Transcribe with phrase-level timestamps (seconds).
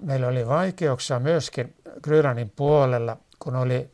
[0.00, 3.90] Meillä oli vaikeuksia myöskin Grönlannin puolella, kun oli,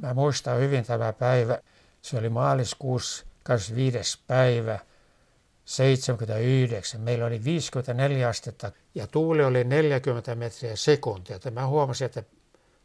[0.00, 1.58] mä muistan hyvin tämä päivä,
[2.02, 4.22] se oli maaliskuussa 25.
[4.26, 4.78] päivä
[5.64, 7.00] 79.
[7.00, 11.38] Meillä oli 54 astetta ja tuuli oli 40 metriä sekuntia.
[11.50, 12.22] Mä huomasin, että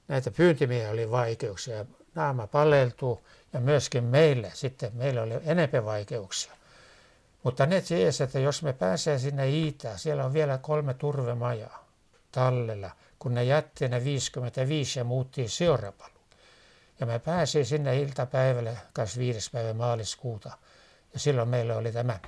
[0.08, 1.86] näitä pyyntimiehiä oli vaikeuksia.
[2.16, 6.52] Naama paleltuu ja myöskin meille sitten, meillä oli enemmän vaikeuksia.
[7.44, 11.83] Mutta ne tiesi, että jos me pääsee sinne Iitään, siellä on vielä kolme turvemajaa
[12.34, 16.14] tallella, kun ne jätti ne 55 ja muutti Siorapalu.
[17.00, 19.52] Ja me pääsin sinne iltapäivälle 25.
[19.52, 20.52] päivä maaliskuuta.
[21.14, 22.20] Ja silloin meillä oli tämä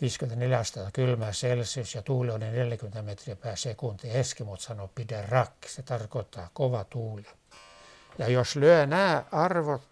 [0.00, 4.10] 54 astetta kylmää Celsius ja tuuli oli 40 metriä per sekunti.
[4.10, 7.26] Eskimot sanoo pidä rakki, se tarkoittaa kova tuuli.
[8.18, 9.82] Ja jos lyö nämä arvot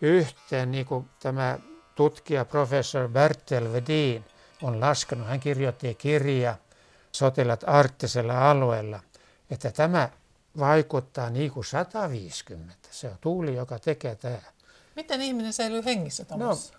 [0.00, 1.58] yhteen, niin kuin tämä
[1.94, 4.24] tutkija professor Bertel Vedin
[4.62, 6.56] on laskenut, hän kirjoitti kirja
[7.12, 9.00] sotilat arktisella alueella,
[9.50, 10.08] että tämä
[10.58, 12.74] vaikuttaa niin kuin 150.
[12.90, 14.38] Se on tuuli, joka tekee tämä.
[14.96, 16.74] Miten ihminen säilyy hengissä tuossa?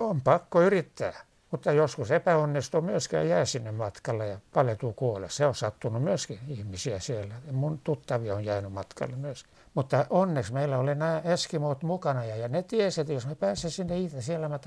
[0.00, 1.28] No, on pakko yrittää.
[1.50, 5.30] Mutta joskus epäonnistuu myöskään jää sinne matkalle ja paljatuu kuolle.
[5.30, 7.34] Se on sattunut myöskin ihmisiä siellä.
[7.52, 9.52] Mun tuttavia on jäänyt matkalle myöskin.
[9.74, 13.72] Mutta onneksi meillä oli nämä Eskimot mukana ja, ja ne tiesi, että jos me pääsemme
[13.72, 14.58] sinne itse, siellä mä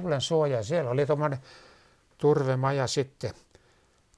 [0.00, 0.62] tulen suojaa.
[0.62, 1.38] Siellä oli tuommoinen
[2.18, 3.30] turvemaja sitten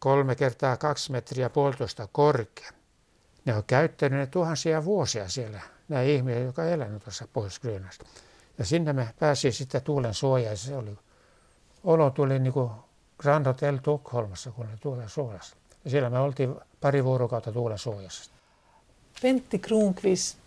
[0.05, 2.70] kolme kertaa kaksi metriä puolitoista korkea.
[3.44, 7.60] Ne on käyttänyt ne tuhansia vuosia siellä, nämä ihmiset, jotka on elänyt tuossa pohjois
[8.58, 10.56] Ja sinne me pääsi sitten tuulen suojaan.
[10.56, 10.98] Se oli
[11.84, 12.70] olo tuli niin kuin
[13.19, 15.56] Grand Hotel Tukholmassa, kun oli tuulen suojassa.
[15.84, 18.30] Ja siellä me oltiin pari vuorokautta tuulen suojassa.
[19.22, 20.38] Pentti Kruunqvist,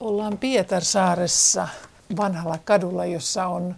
[0.00, 1.68] ollaan Pietarsaaressa
[2.16, 3.76] vanhalla kadulla, jossa on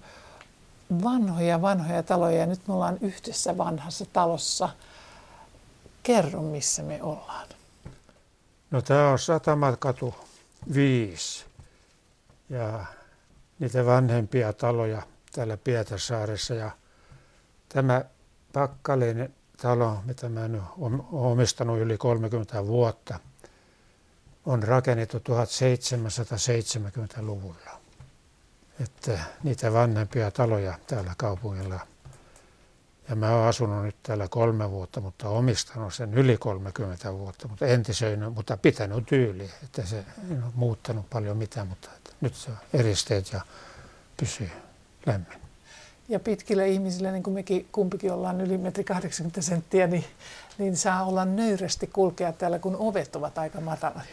[1.02, 4.68] vanhoja vanhoja taloja ja nyt me ollaan yhdessä vanhassa talossa.
[6.04, 7.48] Kerro, missä me ollaan.
[8.70, 10.14] No tämä on Satamakatu
[10.74, 11.44] 5
[12.50, 12.84] ja
[13.58, 15.02] niitä vanhempia taloja
[15.32, 16.70] täällä Pietarsaaressa ja
[17.74, 18.04] Tämä
[18.52, 23.18] Pakkalin talo, mitä mä nyt olen omistanut yli 30 vuotta,
[24.46, 27.80] on rakennettu 1770-luvulla.
[28.80, 31.80] Että niitä vanhempia taloja täällä kaupungilla.
[33.08, 37.66] Ja mä oon asunut nyt täällä kolme vuotta, mutta omistanut sen yli 30 vuotta, mutta
[37.66, 41.88] entisöinyt, mutta pitänyt tyyli, että se ei ole muuttanut paljon mitään, mutta
[42.20, 43.40] nyt se on eristeet ja
[44.16, 44.50] pysyy
[45.06, 45.38] lämmin.
[46.08, 50.04] Ja pitkillä ihmisillä, niin kuin mekin kumpikin ollaan yli metri 80 senttiä, niin,
[50.58, 54.04] niin saa olla nöyrästi kulkea täällä, kun ovet ovat aika mataloja.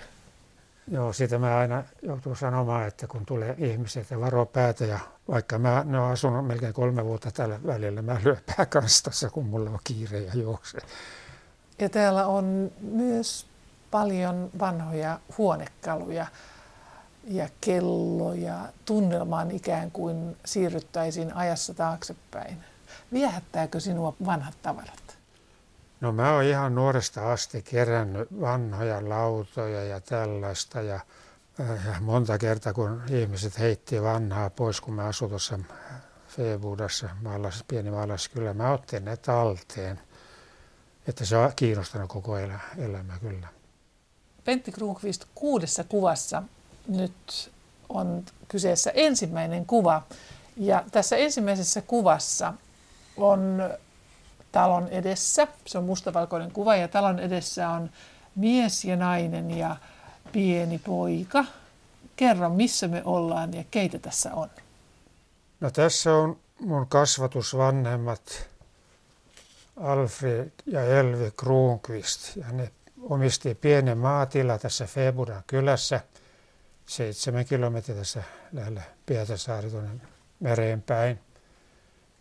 [0.91, 5.59] Joo, sitä mä aina joutuu sanomaan, että kun tulee ihmiset ja varo päätä ja vaikka
[5.59, 9.79] mä ne on asunut melkein kolme vuotta tällä välillä, mä lyön pääkanstassa, kun mulla on
[9.83, 10.77] kiire ja juokse.
[11.79, 13.45] Ja täällä on myös
[13.91, 16.25] paljon vanhoja huonekaluja
[17.23, 22.57] ja kello ja tunnelmaan ikään kuin siirryttäisiin ajassa taaksepäin.
[23.13, 25.00] Viehättääkö sinua vanhat tavarat?
[26.01, 30.99] No mä oon ihan nuoresta asti kerännyt vanhoja lautoja ja tällaista ja,
[31.59, 35.59] ja monta kertaa kun ihmiset heitti vanhaa pois, kun mä asuin tuossa
[36.27, 39.99] Feebudassa, maalas, pieni maalas, kyllä mä otin ne talteen.
[41.07, 43.47] Että se on kiinnostanut koko elä, elämä kyllä.
[44.43, 46.43] Pentti Kruunqvist kuudessa kuvassa
[46.87, 47.51] nyt
[47.89, 50.03] on kyseessä ensimmäinen kuva.
[50.57, 52.53] Ja tässä ensimmäisessä kuvassa
[53.17, 53.61] on
[54.51, 57.89] talon edessä, se on mustavalkoinen kuva, ja talon edessä on
[58.35, 59.75] mies ja nainen ja
[60.31, 61.45] pieni poika.
[62.15, 64.49] Kerro, missä me ollaan ja keitä tässä on?
[65.59, 68.47] No tässä on mun kasvatusvanhemmat
[69.77, 72.35] Alfred ja Elvi Kruunqvist.
[72.35, 76.01] Ja ne omisti pienen maatila tässä Febudan kylässä–
[76.91, 78.23] seitsemän kilometriä tässä
[78.53, 79.89] lähellä Pietasaari tuonne
[80.39, 81.19] mereen päin.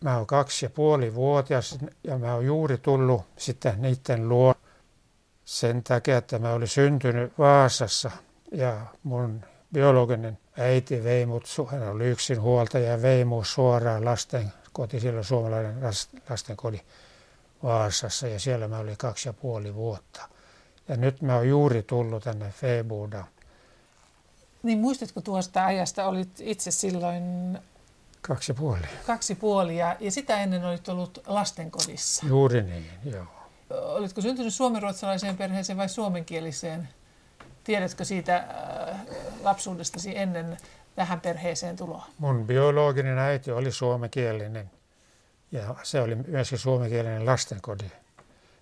[0.03, 4.53] Mä oon kaksi ja puoli vuotias ja mä oon juuri tullut sitten niiden luo
[5.45, 8.11] sen takia, että mä olin syntynyt Vaasassa
[8.51, 14.53] ja mun biologinen äiti vei mut, hän oli yksin huoltaja ja vei mut suoraan lasten
[14.73, 15.75] koti, silloin suomalainen
[16.29, 16.85] lastenkoti
[17.63, 20.29] Vaasassa ja siellä mä olin kaksi ja puoli vuotta.
[20.87, 23.27] Ja nyt mä oon juuri tullut tänne Feebudaan
[24.63, 27.57] niin muistatko tuosta ajasta, olit itse silloin...
[28.21, 28.81] Kaksi puoli.
[29.07, 32.25] Kaksi puoli ja, ja sitä ennen olit ollut lastenkodissa.
[32.27, 33.25] Juuri niin, joo.
[33.69, 36.89] Olitko syntynyt suomenruotsalaiseen perheeseen vai suomenkieliseen?
[37.63, 38.99] Tiedätkö siitä äh,
[39.43, 40.57] lapsuudestasi ennen
[40.95, 42.05] tähän perheeseen tuloa?
[42.17, 44.71] Mun biologinen äiti oli suomenkielinen
[45.51, 47.85] ja se oli myöskin suomenkielinen lastenkodi.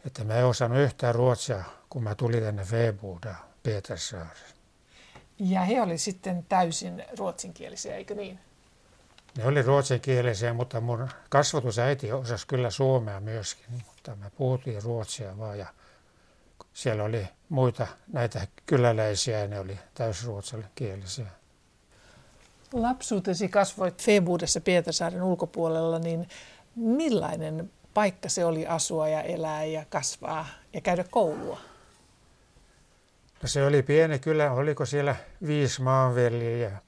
[0.06, 4.54] että mä en osannut yhtään ruotsia, kun mä tulin tänne Vebuda Petersaareen.
[5.40, 8.40] Ja he olivat sitten täysin ruotsinkielisiä, eikö niin?
[9.40, 15.60] Ne oli ruotsinkielisiä, mutta mun kasvatusäiti osasi kyllä suomea myöskin, mutta me puhuttiin ruotsia vaan
[15.60, 15.68] ja
[16.74, 21.26] siellä oli muita näitä kyläläisiä ja ne oli täysruotsinkielisiä.
[22.74, 26.30] Lapsuutesi kasvoit Febuudessa Pietarsaaren ulkopuolella, niin
[26.76, 31.60] millainen paikka se oli asua ja elää ja kasvaa ja käydä koulua?
[33.42, 35.16] No se oli pieni kylä, oliko siellä
[35.48, 36.82] viisi maanviljelijää,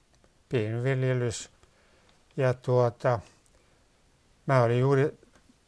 [0.50, 1.50] pienviljelys.
[2.38, 3.19] Ja tuota,
[4.45, 5.19] mä olin juuri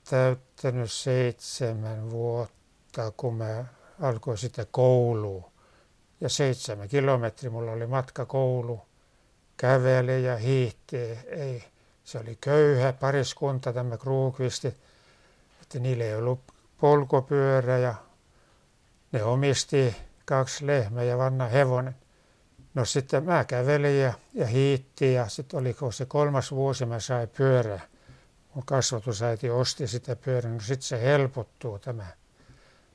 [0.09, 3.65] täyttänyt seitsemän vuotta, kun mä
[4.01, 5.51] alkoin sitä koulua.
[6.21, 8.81] Ja seitsemän kilometriä mulla oli matka koulu.
[9.57, 11.23] Kävele ja hiihtee.
[11.27, 11.63] Ei,
[12.03, 14.77] se oli köyhä pariskunta, tämä Kruukvistit.
[15.61, 16.39] Että niillä ei ollut
[16.79, 17.95] polkupyörä ja
[19.11, 19.95] ne omisti
[20.25, 21.95] kaksi lehmää ja vanna hevonen.
[22.73, 27.29] No sitten mä kävelin ja, ja hiitti ja sitten oliko se kolmas vuosi mä sain
[27.29, 27.79] pyörä.
[28.53, 32.07] Mun kasvatusäiti osti sitä pyörän, no sitten se helpottuu tämä.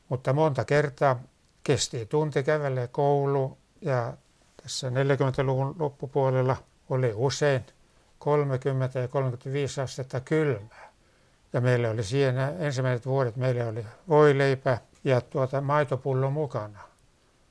[0.08, 1.20] Mutta monta kertaa
[1.64, 4.16] kesti tunti kävelle koulu ja
[4.62, 6.56] tässä 40-luvun loppupuolella
[6.90, 7.64] oli usein
[8.19, 10.92] 30 ja 35 astetta kylmää.
[11.52, 16.80] Ja meillä oli siinä ensimmäiset vuodet, meillä oli voileipä ja tuota maitopullo mukana.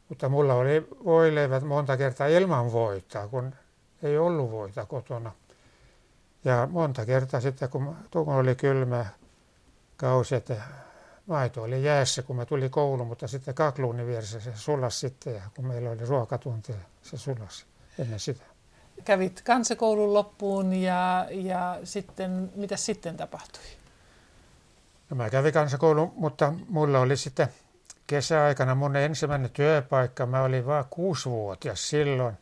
[0.09, 3.55] Mutta mulla oli voileivät monta kertaa ilman voita, kun
[4.03, 5.31] ei ollut voita kotona.
[6.45, 9.05] Ja monta kertaa sitten, kun tukon oli kylmä
[9.97, 10.55] kausi, että
[11.25, 15.41] maito oli jäässä, kun mä tuli kouluun, mutta sitten kakluunin vieressä se sulas sitten, ja
[15.55, 17.65] kun meillä oli ruokatunti, se sulas
[17.99, 18.43] ennen sitä.
[19.03, 23.63] Kävit kansakoulun loppuun ja, ja sitten, mitä sitten tapahtui?
[25.09, 27.47] No mä kävin kansakoulun, mutta mulla oli sitten
[28.07, 32.37] kesäaikana mun ensimmäinen työpaikka, mä olin vain kuusivuotias silloin,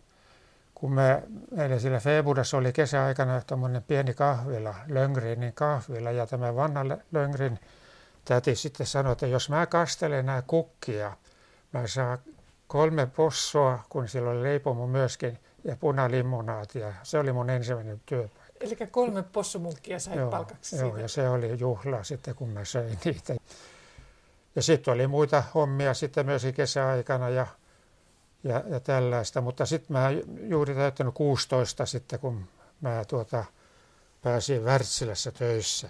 [0.75, 1.21] kun mä,
[1.51, 7.59] meillä sillä Febudassa oli kesäaikana tämmöinen pieni kahvila, Löngrinin kahvila, ja tämä vanha Löngrin
[8.25, 11.17] täti sitten sanoi, että jos mä kastelen nämä kukkia,
[11.73, 12.17] mä saan
[12.67, 16.93] kolme possoa, kun sillä oli leipomo myöskin, ja punalimonaatia.
[17.03, 18.55] Se oli mun ensimmäinen työpaikka.
[18.59, 21.01] Eli kolme possumunkkia sai joo, palkaksi Joo, siitä.
[21.01, 23.35] ja se oli juhla sitten, kun mä söin niitä.
[24.55, 27.47] Ja sitten oli muita hommia sitten myös kesäaikana ja,
[28.43, 29.41] ja, ja tällaista.
[29.41, 30.09] Mutta sitten mä
[30.49, 32.47] juuri täyttänyt 16 sitten, kun
[32.81, 33.45] mä tuota,
[34.23, 35.89] pääsin Wärtsilässä töissä.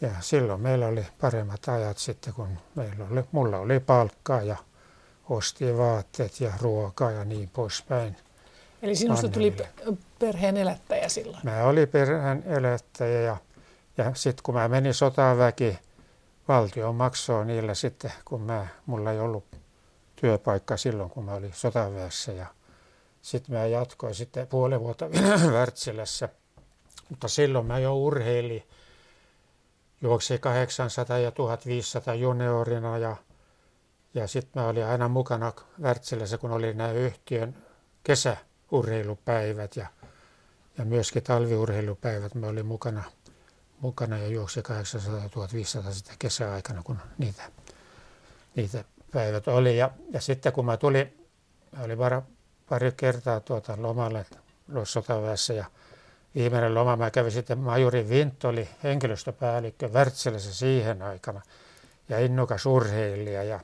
[0.00, 4.56] Ja silloin meillä oli paremmat ajat sitten, kun meillä oli, mulla oli palkkaa ja
[5.28, 8.16] osti vaatteet ja ruokaa ja niin poispäin.
[8.82, 9.56] Eli sinusta tuli
[10.18, 11.40] perheen elättäjä silloin?
[11.42, 13.36] Mä olin perheen elättäjä ja,
[13.96, 15.78] ja sitten kun mä menin sotaväki,
[16.48, 19.44] valtio maksoi niillä sitten, kun mä, mulla ei ollut
[20.16, 22.32] työpaikka silloin, kun mä olin sotaväessä.
[22.32, 22.46] Ja
[23.22, 25.06] sitten mä jatkoin sitten puoli vuotta
[25.54, 26.28] Wärtsilässä.
[27.08, 28.68] Mutta silloin mä jo urheilin.
[30.02, 33.16] Juoksi 800 ja 1500 juniorina ja,
[34.14, 35.52] ja sitten mä olin aina mukana
[35.82, 37.56] Wärtsilässä, kun oli nämä yhtiön
[38.02, 39.86] kesäurheilupäivät ja,
[40.78, 42.34] ja myöskin talviurheilupäivät.
[42.34, 43.04] Mä olin mukana
[43.84, 47.42] mukana ja juoksi 800 1500 sitä kesäaikana, kun niitä,
[48.56, 49.78] niitä päivät oli.
[49.78, 51.28] Ja, ja sitten kun mä tulin,
[51.76, 51.98] mä olin
[52.68, 54.26] pari kertaa tuota lomalle
[54.84, 55.64] sotaväessä ja
[56.34, 61.40] viimeinen loma mä kävin sitten Majuri Vint oli henkilöstöpäällikkö Wärtsilässä siihen aikana
[62.08, 63.60] ja innokas urheilija ja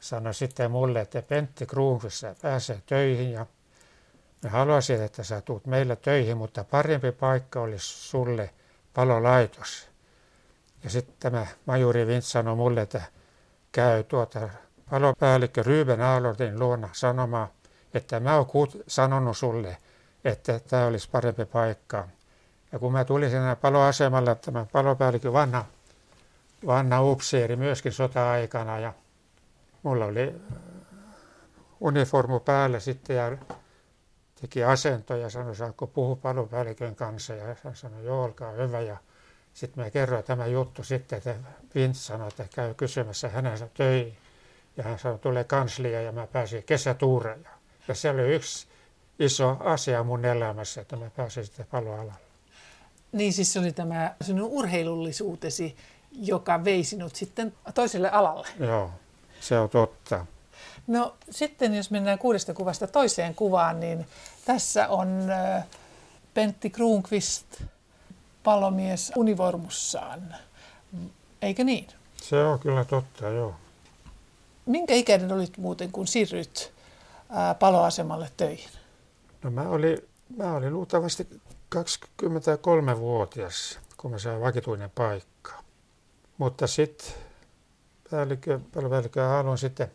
[0.00, 3.46] sanoi sitten mulle, että Pentti Kruunqvist pääsee töihin ja
[4.42, 8.50] me haluaisin, että sä tuut meillä töihin, mutta parempi paikka olisi sulle–
[8.94, 9.88] palolaitos.
[10.84, 13.02] Ja sitten tämä majuri Vint sanoi mulle, että
[13.72, 14.48] käy tuota
[14.90, 17.48] palopäällikkö Ryyben Aalordin luona sanomaan,
[17.94, 18.46] että mä oon
[18.86, 19.76] sanonut sulle,
[20.24, 22.08] että tämä olisi parempi paikka.
[22.72, 25.64] Ja kun mä tulin siinä paloasemalla, tämä palopäällikkö vanha,
[26.66, 28.92] vanha upseeri myöskin sota-aikana ja
[29.82, 30.58] mulla oli äh,
[31.80, 33.36] uniformu päällä sitten ja
[34.44, 37.34] teki asentoja ja sanoi, saako puhua palopäällikön kanssa.
[37.34, 38.80] Ja hän sanoi, joo, olkaa hyvä.
[38.80, 38.96] Ja
[39.54, 41.34] sitten mä kerroin tämä juttu sitten, että
[41.74, 44.16] Vince sanoi, että käy kysymässä hänensä töihin.
[44.76, 47.50] Ja hän sanoi, tulee kanslia ja mä pääsin kesätuureja.
[47.88, 48.66] Ja se oli yksi
[49.18, 52.12] iso asia mun elämässä, että mä pääsin sitten paloalalle.
[53.12, 55.76] Niin siis se oli tämä sinun urheilullisuutesi,
[56.12, 58.48] joka vei sinut sitten toiselle alalle.
[58.60, 58.90] Joo,
[59.40, 60.26] se on totta.
[60.86, 64.06] No sitten jos mennään kuudesta kuvasta toiseen kuvaan, niin
[64.44, 65.08] tässä on
[66.34, 67.62] Pentti Kruunqvist
[68.42, 70.34] palomies univormussaan.
[71.42, 71.88] Eikö niin?
[72.22, 73.54] Se on kyllä totta, joo.
[74.66, 76.72] Minkä ikäinen olit muuten, kun siirryt
[77.30, 78.70] ää, paloasemalle töihin?
[79.42, 79.98] No mä olin,
[80.36, 81.28] mä olin luultavasti
[81.74, 85.52] 23-vuotias, kun mä sain vakituinen paikka.
[86.38, 87.12] Mutta sitten
[88.10, 89.20] päällikkö, palopäällikkö
[89.56, 89.92] sitten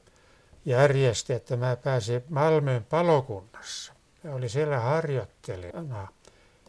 [0.65, 3.93] järjesti, että mä pääsin Malmön palokunnassa.
[4.33, 6.07] Oli siellä harjoittelijana.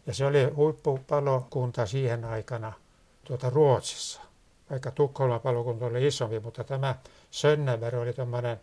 [0.07, 2.73] Ja se oli huippupalokunta siihen aikana
[3.25, 4.21] tuota Ruotsissa.
[4.71, 6.95] Vaikka Tukholman palokunta oli isompi, mutta tämä
[7.31, 8.61] Sönnäberg oli tämmöinen,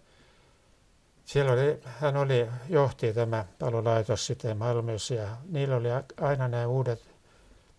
[1.25, 5.87] siellä oli, hän oli, johti tämä palolaitos sitten Malmössä ja niillä oli
[6.21, 7.03] aina nämä uudet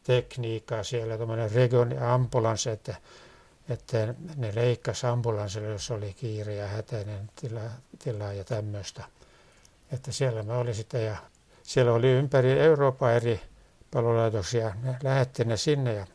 [0.05, 2.95] tekniikkaa siellä, tämmöinen region ambulanssi, että,
[3.69, 7.61] että ne leikkasi ambulanssille, jos oli kiire ja hätäinen tila,
[8.05, 9.05] tila ja tämmöistä.
[9.92, 11.16] Että siellä mä olin sitten ja
[11.62, 13.40] siellä oli ympäri Euroopan eri
[13.90, 14.75] palolaitoksia.
[14.83, 16.07] Ne lähetti ne sinne ja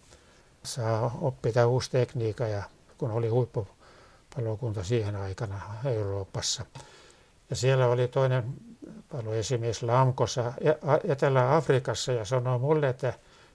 [0.63, 2.63] saa oppia uusi tekniikka ja
[2.97, 6.65] kun oli huippupalokunta siihen aikana Euroopassa.
[7.49, 8.53] Ja siellä oli toinen
[9.11, 10.53] paloesimies Lamkossa
[11.03, 13.13] Etelä-Afrikassa ja sanoi mulle, että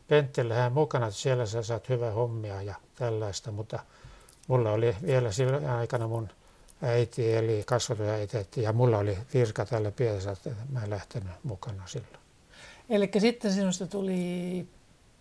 [0.08, 3.78] Pentti lähde mukana, että siellä sä saat hyvää hommia ja tällaista, mutta
[4.48, 6.28] mulla oli vielä silloin aikana mun
[6.82, 12.18] äiti eli kasvatusäiti ja mulla oli virka tällä pielessä, että mä en lähtenyt mukana silloin.
[12.88, 14.66] Eli sitten sinusta tuli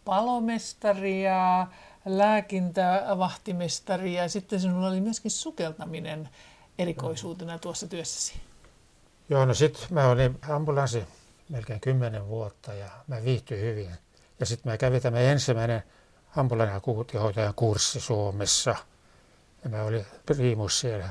[0.05, 1.67] palomestari ja
[2.05, 6.29] lääkintävahtimestari ja sitten sinulla oli myöskin sukeltaminen
[6.77, 8.33] erikoisuutena tuossa työssäsi.
[9.29, 11.03] Joo, no sitten mä olin ambulanssi
[11.49, 13.91] melkein kymmenen vuotta ja mä viihtyin hyvin.
[14.39, 15.83] Ja sitten mä kävin tämä ensimmäinen
[16.35, 18.75] ambulanssi- kurssi Suomessa.
[19.63, 21.09] Ja mä olin primus siellä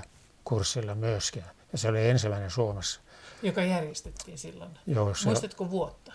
[0.48, 1.44] kurssilla myöskin.
[1.72, 3.00] Ja se oli ensimmäinen Suomessa.
[3.42, 4.70] Joka järjestettiin silloin.
[4.86, 6.12] Joo, se, Muistatko vuotta?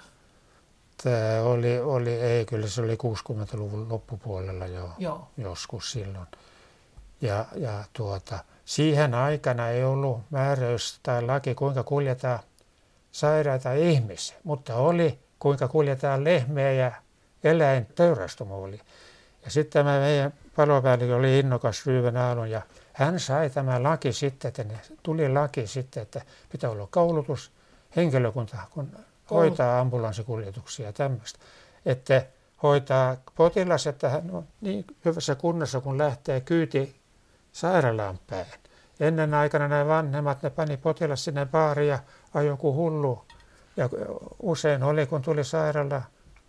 [1.03, 5.27] Tämä oli, oli, ei kyllä se oli 60-luvun loppupuolella jo Joo.
[5.37, 6.27] joskus silloin.
[7.21, 12.39] Ja, ja tuota, siihen aikana ei ollut määräys tai laki, kuinka kuljetaan
[13.11, 16.91] sairaita ihmisiä, mutta oli kuinka kuljetaan lehmiä ja
[17.43, 18.79] eläin teurastumo oli.
[19.45, 22.61] Ja sitten tämä meidän palopäällikkö oli innokas Ryyven Aallon ja
[22.93, 26.21] hän sai tämä laki sitten, että ne, tuli laki sitten, että
[26.51, 27.51] pitää olla koulutus
[27.95, 28.91] henkilökunta, kun
[29.31, 31.39] hoitaa ambulanssikuljetuksia ja tämmöistä.
[31.85, 32.25] Että
[32.63, 36.95] hoitaa potilas, että hän on niin hyvässä kunnossa, kun lähtee kyyti
[37.51, 38.45] sairaalaan päin.
[38.99, 41.99] Ennen aikana nämä vanhemmat, ne pani potilas sinne baariin ja
[42.33, 43.25] ajoi hullu.
[43.77, 43.89] Ja
[44.41, 46.01] usein oli, kun tuli sairaala,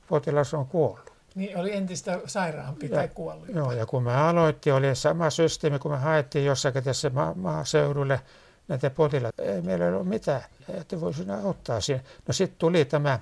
[0.08, 1.11] potilas on kuollut.
[1.34, 3.48] Niin oli entistä sairaampi ja, tai kuollut.
[3.48, 8.20] Joo, ja kun mä aloitin, oli sama systeemi, kun me haettiin jossakin tässä ma- maaseudulle
[8.68, 9.42] näitä potilaita.
[9.42, 12.02] Ei meillä ole mitään, että voisi ottaa siinä.
[12.28, 13.18] No sitten tuli tämä,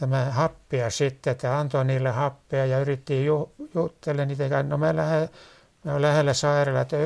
[0.00, 4.62] tämä happia sitten, että antoi niille happea ja yritti ju, juttele niitä.
[4.62, 5.28] No me, lähe,
[5.84, 6.96] me on lähellä sairaala, että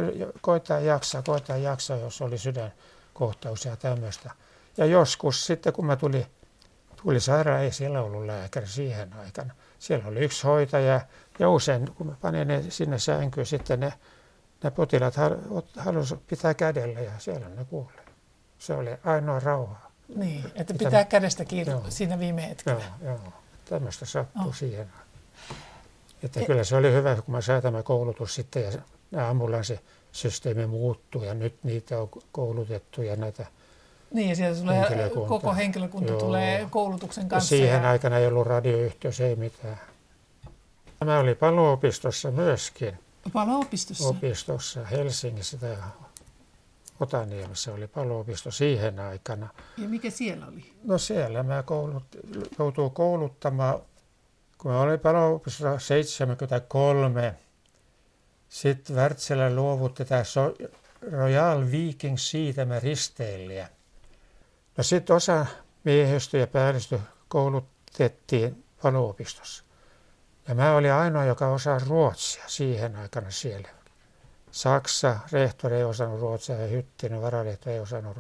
[0.40, 4.30] koittaa jaksaa, koittaa jaksaa, jos oli sydänkohtaus ja tämmöistä.
[4.76, 6.26] Ja joskus sitten, kun mä tuli,
[7.02, 9.54] tuli sairaala, ei siellä ollut lääkäri siihen aikana.
[9.78, 11.00] Siellä oli yksi hoitaja
[11.38, 13.92] ja usein, kun mä panin ne sinne sänkyyn, sitten ne
[14.64, 15.14] ne potilaat
[15.76, 17.92] halusivat pitää kädellä ja siellä ne kuoli.
[18.58, 19.90] Se oli ainoa rauha.
[20.16, 22.84] Niin, että pitää Mitä, kädestä kiinni joo, siinä viime hetkellä.
[23.02, 23.32] Joo, joo.
[23.64, 24.54] Tämmöistä sattui oh.
[24.54, 24.86] siihen.
[26.22, 28.72] Että e- kyllä se oli hyvä, kun mä sain tämä koulutus sitten ja
[29.10, 33.46] nämä ambulanssisysteemi muuttui ja nyt niitä on koulutettu ja näitä
[34.14, 36.20] niin, ja sieltä tulee, koko henkilökunta Joo.
[36.20, 37.54] tulee koulutuksen kanssa.
[37.54, 37.90] Ja siihen ja...
[37.90, 39.80] aikana ei ollut radioyhteys, ei mitään.
[40.98, 42.98] Tämä oli paloopistossa myöskin.
[43.32, 44.08] Paloopistossa?
[44.08, 45.76] Opistossa Helsingissä tai
[47.00, 49.48] Otaniemessä oli paloopisto siihen aikana.
[49.78, 50.72] Ja mikä siellä oli?
[50.84, 52.04] No siellä mä koulut,
[52.58, 53.80] joutuu kouluttamaan,
[54.58, 57.34] kun mä olin paloopistossa 73,
[58.48, 60.22] sitten Wärtsilä luovutti tämä
[61.12, 62.16] Royal Viking
[62.66, 63.68] mä risteilijä.
[64.78, 65.46] No sitten osa
[65.84, 69.64] miehistö ja päällystö koulutettiin paloopistossa.
[70.48, 73.68] Ja mä olin ainoa, joka osaa ruotsia siihen aikana siellä.
[74.50, 78.16] Saksa, rehtori ei osannut ruotsia ja Hyttinen, varalehto ei osannut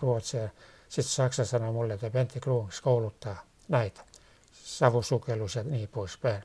[0.00, 0.48] ruotsia.
[0.88, 4.00] Sitten Saksa sanoi mulle, että Pentti Kruungs kouluttaa näitä.
[4.52, 6.44] Savusukellus ja niin poispäin.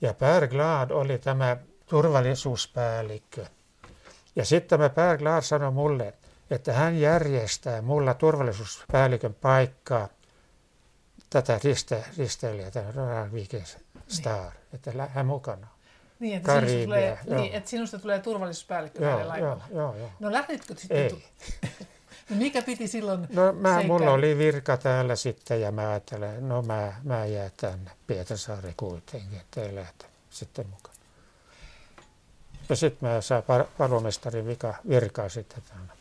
[0.00, 1.56] Ja Per Glad oli tämä
[1.86, 3.46] turvallisuuspäällikkö.
[4.36, 6.27] Ja sitten tämä Per Glad sanoi mulle, että
[6.72, 10.08] hän järjestää mulla turvallisuuspäällikön paikkaa
[11.30, 13.64] tätä riste, risteilijää, tämä Royal Viking
[14.08, 14.54] Star, niin.
[14.72, 15.66] että hän mukana.
[16.20, 16.84] Niin, että, Karibia, sinusta
[17.24, 19.64] tulee, niin, että sinusta tulee turvallisuuspäällikkö joo, laivalla.
[19.70, 20.10] Joo, joo, joo.
[20.20, 20.98] No lähditkö sitten?
[20.98, 21.24] Ei.
[22.30, 26.62] no mikä piti silloin No mä, mulla oli virka täällä sitten ja mä ajattelen, no
[26.62, 30.96] mä, mä jään tänne Pietarsaari kuitenkin, että ei lähtä sitten mukaan.
[32.68, 35.97] Ja sitten mä saan par- palomestarin vika, virkaa sitten tänne.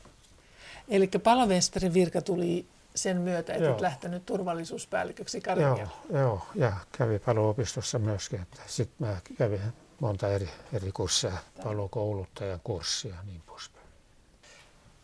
[0.90, 2.66] Eli palovestarin virka tuli
[2.96, 3.72] sen myötä, että Joo.
[3.72, 5.92] olet lähtenyt turvallisuuspäälliköksi Joo, Karvialla.
[6.10, 8.48] joo, ja kävi paloopistossa myöskin.
[8.66, 9.62] Sitten mä kävin
[10.00, 13.86] monta eri, eri kursseja, palokouluttajan kurssia ja niin poispäin.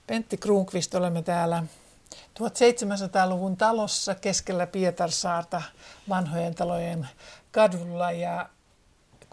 [0.08, 1.64] Pentti Kruunqvist, olemme täällä
[2.40, 5.62] 1700-luvun talossa keskellä Pietarsaarta
[6.10, 7.08] vanhojen talojen
[7.52, 8.50] kadulla ja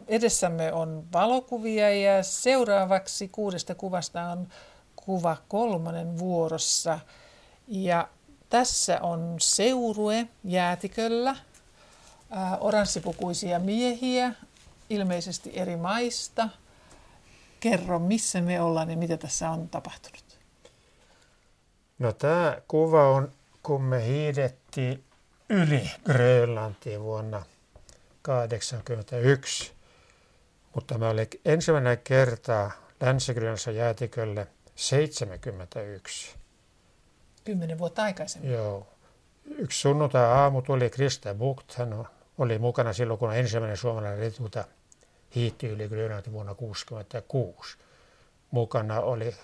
[0.09, 4.49] edessämme on valokuvia ja seuraavaksi kuudesta kuvasta on
[5.04, 7.00] kuva kolmonen vuorossa.
[7.69, 8.09] Ja
[8.50, 11.37] tässä on seurue jäätiköllä,
[12.30, 14.33] ää, oranssipukuisia miehiä,
[14.90, 16.49] ilmeisesti eri maista.
[17.61, 20.25] Kerro, missä me ollaan ja mitä tässä on tapahtunut.
[21.99, 25.04] No tämä kuva on, kun me hiidettiin
[25.49, 27.42] yli Grönlantiin vuonna
[28.23, 29.73] 1981.
[30.75, 33.33] Mutta mä olin ensimmäinen kertaa länsi
[33.76, 34.47] jäätikölle
[34.80, 36.37] 71.
[37.44, 38.52] Kymmenen vuotta aikaisemmin.
[38.52, 38.87] Joo.
[39.44, 41.75] Yksi sunnuntai-aamu tuli Krista Bucht.
[41.75, 42.04] Hän
[42.38, 44.64] oli mukana silloin, kun ensimmäinen suomalainen retuta
[45.34, 47.78] hiitti yli Grönlanti vuonna 1966.
[48.50, 49.34] Mukana oli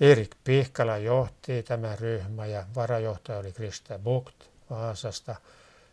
[0.00, 4.36] Erik Pihkala johti tämä ryhmä ja varajohtaja oli Krista Bucht
[4.70, 5.36] Vaasasta.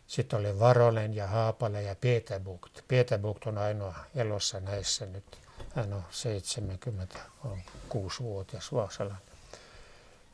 [0.06, 2.80] Sitten oli Varonen ja Haapale ja Peter Bucht.
[2.88, 5.41] Peter Bucht on ainoa elossa näissä nyt.
[5.74, 6.04] Hän on
[7.44, 9.22] 76-vuotias vaasalainen.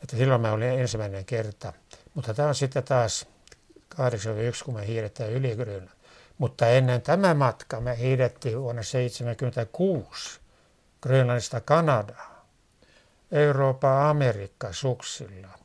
[0.03, 1.73] Että silloin mä olin ensimmäinen kerta.
[2.15, 3.27] Mutta tämä on sitten taas
[3.89, 5.99] 81, kun me hiidetään yli Grönlanti.
[6.39, 10.41] Mutta ennen tämä matka me hiidettiin vuonna 1976
[11.03, 12.39] Grönlannista Kanadaan.
[13.33, 15.59] Eurooppa, Amerikka suksilla.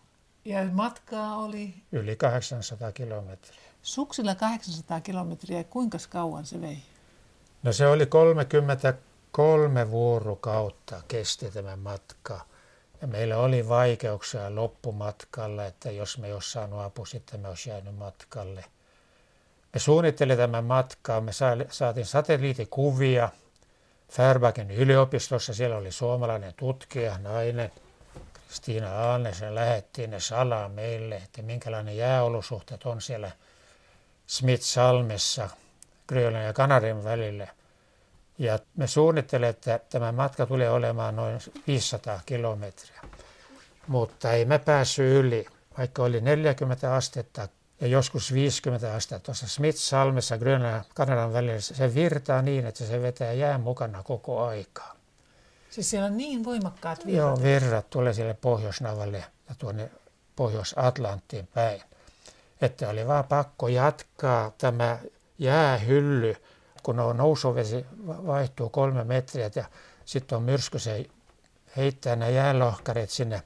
[0.45, 3.61] Ja matkaa oli Yli 800 kilometriä.
[3.81, 5.63] suksilla 800 kilometriä.
[5.63, 6.77] Kuinka kauan se vei?
[7.63, 8.05] No se oli
[9.33, 12.39] 33 vuorokautta kesti tämä matka.
[13.01, 17.95] Ja meillä oli vaikeuksia loppumatkalla, että jos me jos saanut apu, sitten me olisi jäänyt
[17.95, 18.65] matkalle.
[19.73, 21.31] Me suunnittelin tämän matkaa, me
[21.69, 23.29] saatiin satelliitikuvia
[24.11, 27.71] Färbaken yliopistossa, siellä oli suomalainen tutkija, nainen,
[28.47, 33.31] Kristiina Aannes, ja lähettiin ne salaa meille, että minkälainen jääolosuhteet on siellä
[34.27, 35.49] Smith-salmessa,
[36.07, 37.47] Grönlannin ja Kanarin välillä.
[38.37, 43.01] Ja me suunnittelemme, että tämä matka tulee olemaan noin 500 kilometriä.
[43.87, 45.45] Mutta ei me päässyt yli,
[45.77, 47.47] vaikka oli 40 astetta
[47.81, 51.61] ja joskus 50 astetta tuossa Smith-salmessa Grönlannin ja Kanadan välillä.
[51.61, 54.95] Se virtaa niin, että se vetää jään mukana koko aikaa.
[55.69, 57.17] Siis siellä on niin voimakkaat virrat.
[57.17, 59.17] Joo, virrat tulee sille Pohjoisnavalle
[59.49, 59.91] ja tuonne
[60.35, 61.81] Pohjois-Atlanttiin päin.
[62.61, 64.97] Että oli vaan pakko jatkaa tämä
[65.37, 66.35] jäähylly,
[66.83, 69.63] kun on nousuvesi vaihtuu kolme metriä ja
[70.05, 71.05] sitten on myrsky, se
[71.77, 73.41] heittää nämä jäälohkareet sinne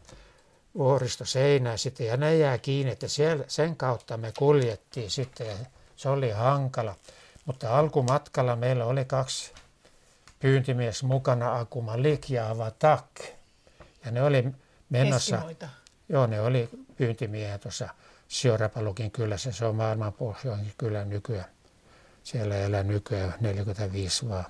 [0.78, 5.56] vuoristoseinään sitten ja ne jää kiinni, että siellä, sen kautta me kuljettiin sitten ja
[5.96, 6.96] se oli hankala.
[7.46, 9.54] Mutta alkumatkalla meillä oli kaksi
[10.40, 13.06] pyyntimies mukana, Akuma Lik ja Avatak.
[14.06, 14.48] Ja ne oli
[14.90, 15.70] menossa, Eskimoita.
[16.10, 17.90] joo ne oli pyyntimiehiä tuossa
[18.28, 21.57] Siorapalukin kylässä, se on maailman pohjoin kylä nykyään.
[22.28, 24.46] Siellä elää nykyään 45 vaan.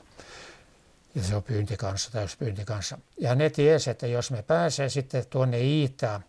[1.16, 2.98] Ja se on pyyntikanssa, täyspyyntikanssa.
[3.18, 6.24] Ja ne tiesi, että jos me pääsee sitten tuonne Iitaan,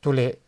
[0.00, 0.42] tuli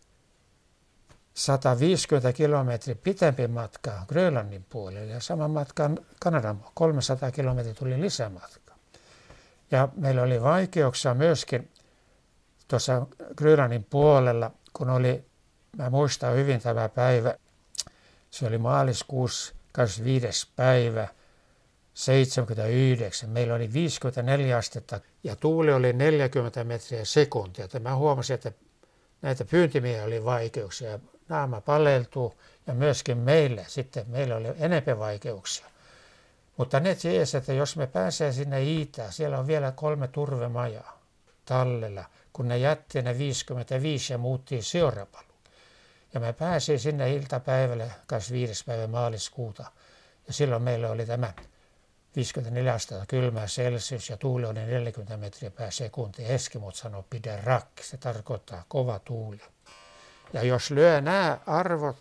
[1.34, 8.74] 150 kilometriä pitempi matka Grönlannin puolelle ja sama matka Kanadan 300 kilometriä tuli lisämatka.
[9.70, 11.70] Ja meillä oli vaikeuksia myöskin
[12.68, 15.24] tuossa Grönlannin puolella, kun oli,
[15.76, 17.34] mä muistan hyvin tämä päivä,
[18.30, 20.48] se oli maaliskuussa 25.
[20.56, 21.08] päivä
[21.94, 23.30] 79.
[23.30, 27.68] Meillä oli 54 astetta ja tuuli oli 40 metriä sekuntia.
[27.80, 28.52] Mä huomasin, että
[29.22, 30.98] näitä pyyntimiehiä oli vaikeuksia.
[31.28, 32.34] Naama paleltuu
[32.66, 35.66] ja myöskin meille sitten, meillä oli enemmän vaikeuksia.
[36.56, 41.02] Mutta ne tiesi, että jos me pääsee sinne Iitään, siellä on vielä kolme turvemajaa
[41.44, 45.33] tallella, kun ne jätti ne 55 ja muuttiin Siorapalu.
[46.14, 48.64] Ja me pääsin sinne iltapäivälle 25.
[48.64, 49.64] päivä maaliskuuta.
[50.26, 51.32] Ja silloin meillä oli tämä
[52.16, 56.32] 54 astetta kylmää Celsius ja tuuli oli 40 metriä per sekunti.
[56.32, 59.40] Eskimot sanoo pidä rak, se tarkoittaa kova tuuli.
[60.32, 61.96] Ja jos lyö nämä arvot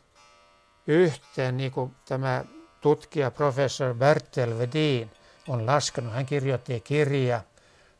[0.87, 2.45] yhteen, niin kuin tämä
[2.81, 5.11] tutkija professor Bertel Vedin
[5.47, 7.41] on laskenut, hän kirjoitti kirja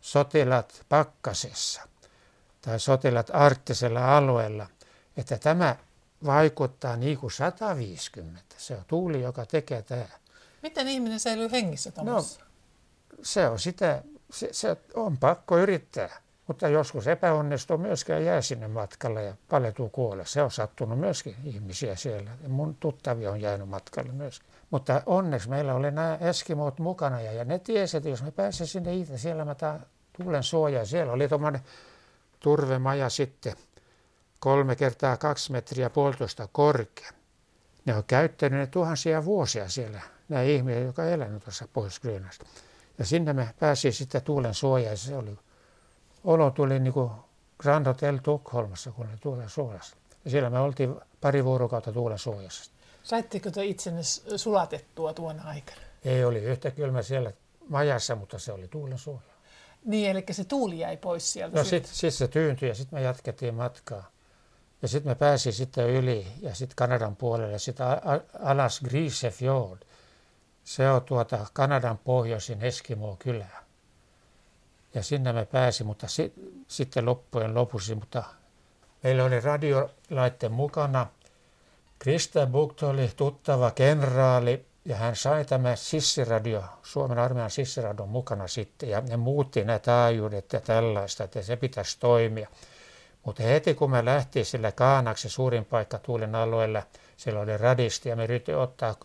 [0.01, 1.81] Sotilat pakkasessa
[2.61, 4.67] tai sotilat arktisella alueella,
[5.17, 5.75] että tämä
[6.25, 8.41] vaikuttaa niin kuin 150.
[8.57, 10.05] Se on tuuli, joka tekee tämä.
[10.61, 12.39] Miten ihminen säilyy hengissä tuommoisessa?
[12.39, 16.23] No, se on sitä se, se on pakko yrittää.
[16.47, 20.25] Mutta joskus epäonnistuu myöskään jää sinne matkalle ja paletuu kuolle.
[20.25, 22.31] Se on sattunut myöskin ihmisiä siellä.
[22.47, 24.49] Mun tuttavia on jäänyt matkalle myöskin.
[24.71, 28.67] Mutta onneksi meillä oli nämä Eskimoot mukana ja, ja ne tiesi, että jos me pääsemme
[28.67, 29.55] sinne itse, siellä mä
[30.23, 30.85] tulen suojaa.
[30.85, 31.61] Siellä oli tuommoinen
[32.39, 33.53] turvemaja sitten
[34.43, 37.11] kolme kertaa kaksi metriä puolitoista korkea.
[37.85, 42.01] Ne on käyttänyt ne tuhansia vuosia siellä, nämä ihmiset, jotka elänyt tuossa pohjois
[42.97, 44.97] Ja sinne me pääsi sitten tuulen suojaan.
[44.97, 45.37] Se oli,
[46.23, 47.11] olo tuli niin kuin
[47.57, 49.95] Grand Hotel Tukholmassa, kun ne tuulen suojassa.
[50.25, 52.71] Ja siellä me oltiin pari vuorokautta tuulen suojassa.
[53.03, 54.03] Saitteko te itsenne
[54.35, 55.81] sulatettua tuon aikana?
[56.05, 57.31] Ei oli yhtä kylmä siellä
[57.69, 59.33] majassa, mutta se oli tuulen suoja.
[59.85, 61.57] Niin, eli se tuuli jäi pois sieltä.
[61.57, 64.13] No sitten sit se tyyntyi ja sitten me jatkettiin matkaa.
[64.83, 67.85] Ja sitten me pääsin sitten yli ja sitten Kanadan puolelle, sitten
[68.43, 69.79] alas Grisefjord.
[70.63, 73.45] Se on tuota Kanadan pohjoisin Eskimo-kylä.
[74.93, 76.33] Ja sinne me pääsin, mutta si,
[76.67, 78.23] sitten loppujen lopuksi, mutta
[79.03, 81.07] meillä oli radiolaitteen mukana.
[81.99, 88.89] Krista Bucht oli tuttava kenraali ja hän sai tämä sissiradio, Suomen armeijan sissiradion mukana sitten
[88.89, 92.49] ja ne muutti nämä taajuudet ja tällaista, että se pitäisi toimia.
[93.25, 96.83] Mutta heti kun me lähti sillä Kaanaksi suurin paikka tuulen alueella,
[97.17, 98.95] siellä oli radisti ja me yritin ottaa,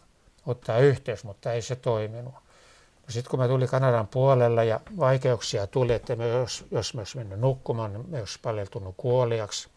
[0.47, 2.35] ottaa yhteys, mutta ei se toiminut.
[2.35, 7.01] No Sitten kun me tuli Kanadan puolella ja vaikeuksia tuli, että me jos, jos me
[7.01, 9.69] olisi mennyt nukkumaan, niin me olisi paleltunut kuoliaksi.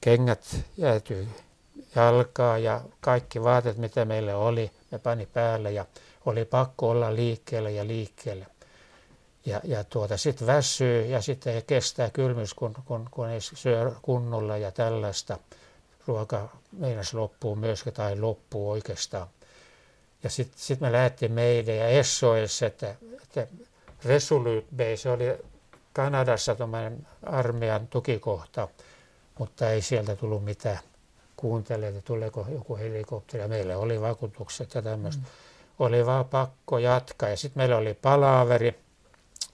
[0.00, 1.28] Kengät jäätyi
[1.94, 5.86] jalkaa ja kaikki vaatet, mitä meillä oli, me pani päälle ja
[6.26, 8.46] oli pakko olla liikkeelle ja liikkeelle.
[9.46, 14.56] Ja, ja tuota, sitten väsyy ja sitten kestää kylmyys, kun, kun, kun ei syö kunnolla
[14.56, 15.38] ja tällaista.
[16.06, 19.26] Ruoka meinas loppuu myöskin tai loppuu oikeastaan.
[20.22, 23.46] Ja sitten sit me lähdettiin meidän ja SOS, että, että
[24.04, 25.24] Resolute Base oli
[25.92, 28.68] Kanadassa tuommoinen armeijan tukikohta,
[29.38, 30.78] mutta ei sieltä tullut mitään.
[31.36, 33.48] Kuuntelee, että tuleeko joku helikopteri.
[33.48, 35.22] Meillä oli vakuutukset ja tämmöistä.
[35.22, 35.28] Mm.
[35.78, 37.28] Oli vaan pakko jatkaa.
[37.28, 38.81] Ja sitten meillä oli palaveri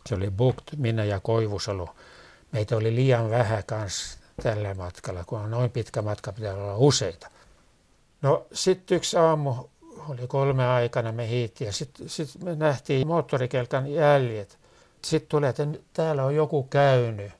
[0.07, 1.95] se oli Bukt, minä ja Koivusalo.
[2.53, 7.31] Meitä oli liian vähän kanssa tällä matkalla, kun on noin pitkä matka, pitää olla useita.
[8.23, 9.55] No sitten yksi aamu
[10.09, 14.59] oli kolme aikana me hiitti ja sitten sit me nähtiin moottorikelkan jäljet.
[15.05, 17.33] Sitten tulee, että täällä on joku käynyt.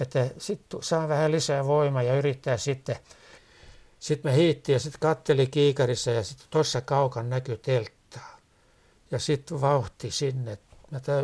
[0.00, 2.96] Että sitten saa vähän lisää voimaa ja yrittää sitten.
[4.00, 8.38] Sitten me hiitti ja sitten katteli kiikarissa ja sitten tuossa kaukan näkyi telttaa.
[9.10, 10.58] Ja sitten vauhti sinne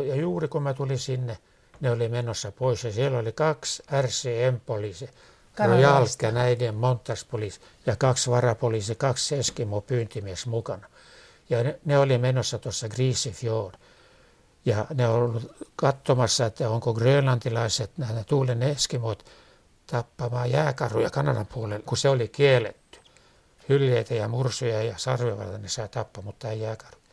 [0.07, 1.37] ja juuri kun mä tulin sinne,
[1.81, 5.09] ne oli menossa pois ja siellä oli kaksi RCM-poliisi,
[5.59, 10.87] Royal näiden Montaspoliisi ja kaksi varapoliisi, kaksi Eskimo pyyntimies mukana.
[11.49, 13.75] Ja ne, ne oli menossa tuossa Grisifjord.
[14.65, 19.25] Ja ne on ollut katsomassa, että onko grönlantilaiset, nämä tuulen eskimot,
[19.87, 22.99] tappamaan jääkarhuja Kanadan puolelle, kun se oli kielletty.
[23.69, 27.04] Hyljeitä ja mursuja ja sarvivalta ne saa tappaa, mutta ei jääkarhuja.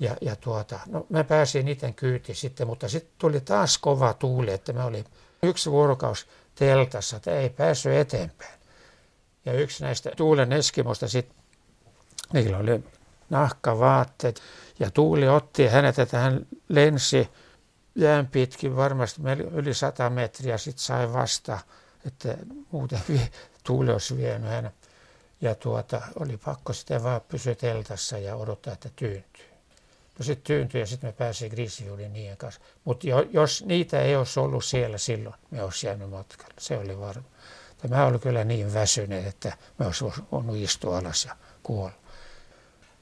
[0.00, 4.52] Ja, ja tuota, no mä pääsin niiden kyyti sitten, mutta sitten tuli taas kova tuuli,
[4.52, 5.04] että mä olin
[5.42, 8.58] yksi vuorokaus teltassa, että ei päässyt eteenpäin.
[9.44, 11.36] Ja yksi näistä tuulen eskimosta sitten,
[12.32, 12.84] niillä oli
[13.30, 14.42] nahkavaatteet
[14.80, 17.28] ja tuuli otti hänet, että hän lensi
[17.94, 19.20] jään pitkin varmasti
[19.52, 21.58] yli 100 metriä, sitten sai vasta,
[22.06, 22.36] että
[22.70, 23.00] muuten
[23.64, 24.72] tuuli olisi vienyt hänen.
[25.40, 29.47] Ja tuota, oli pakko sitten vaan pysyä teltassa ja odottaa, että tyyntyy.
[30.18, 32.60] No sitten tyyntyi ja sitten me pääsimme Grisifjordin niiden kanssa.
[32.84, 36.54] Mutta jo, jos niitä ei olisi ollut siellä silloin, me olisi jäänyt matkalle.
[36.58, 37.28] Se oli varma.
[37.88, 41.92] Mä olin kyllä niin väsynyt, että me olisi voinut istua alas ja kuolla.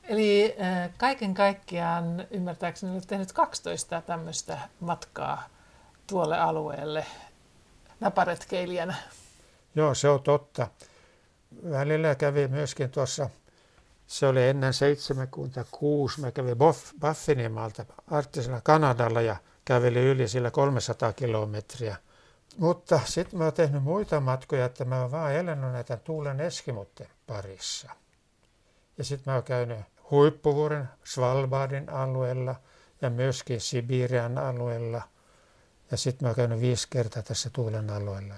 [0.04, 5.48] Eli äh, kaiken kaikkiaan ymmärtääkseni olet tehnyt 12 tämmöistä matkaa
[6.06, 7.06] tuolle alueelle
[8.00, 8.94] naparetkeilijänä.
[9.74, 10.68] Joo, se on totta.
[11.70, 13.30] Välillä kävi myöskin tuossa
[14.06, 16.20] se oli ennen 76.
[16.20, 16.56] Mä kävin
[17.00, 21.96] Baffinimaalta arktisella Kanadalla ja kävelin yli sillä 300 kilometriä.
[22.56, 27.08] Mutta sitten mä oon tehnyt muita matkoja, että mä oon vaan elänyt näitä tuulen eskimotten
[27.26, 27.90] parissa.
[28.98, 29.78] Ja sitten mä oon käynyt
[30.10, 32.54] huippuvuoren Svalbardin alueella
[33.02, 35.02] ja myöskin Sibirian alueella.
[35.90, 38.34] Ja sitten mä oon käynyt viisi kertaa tässä tuulen alueella.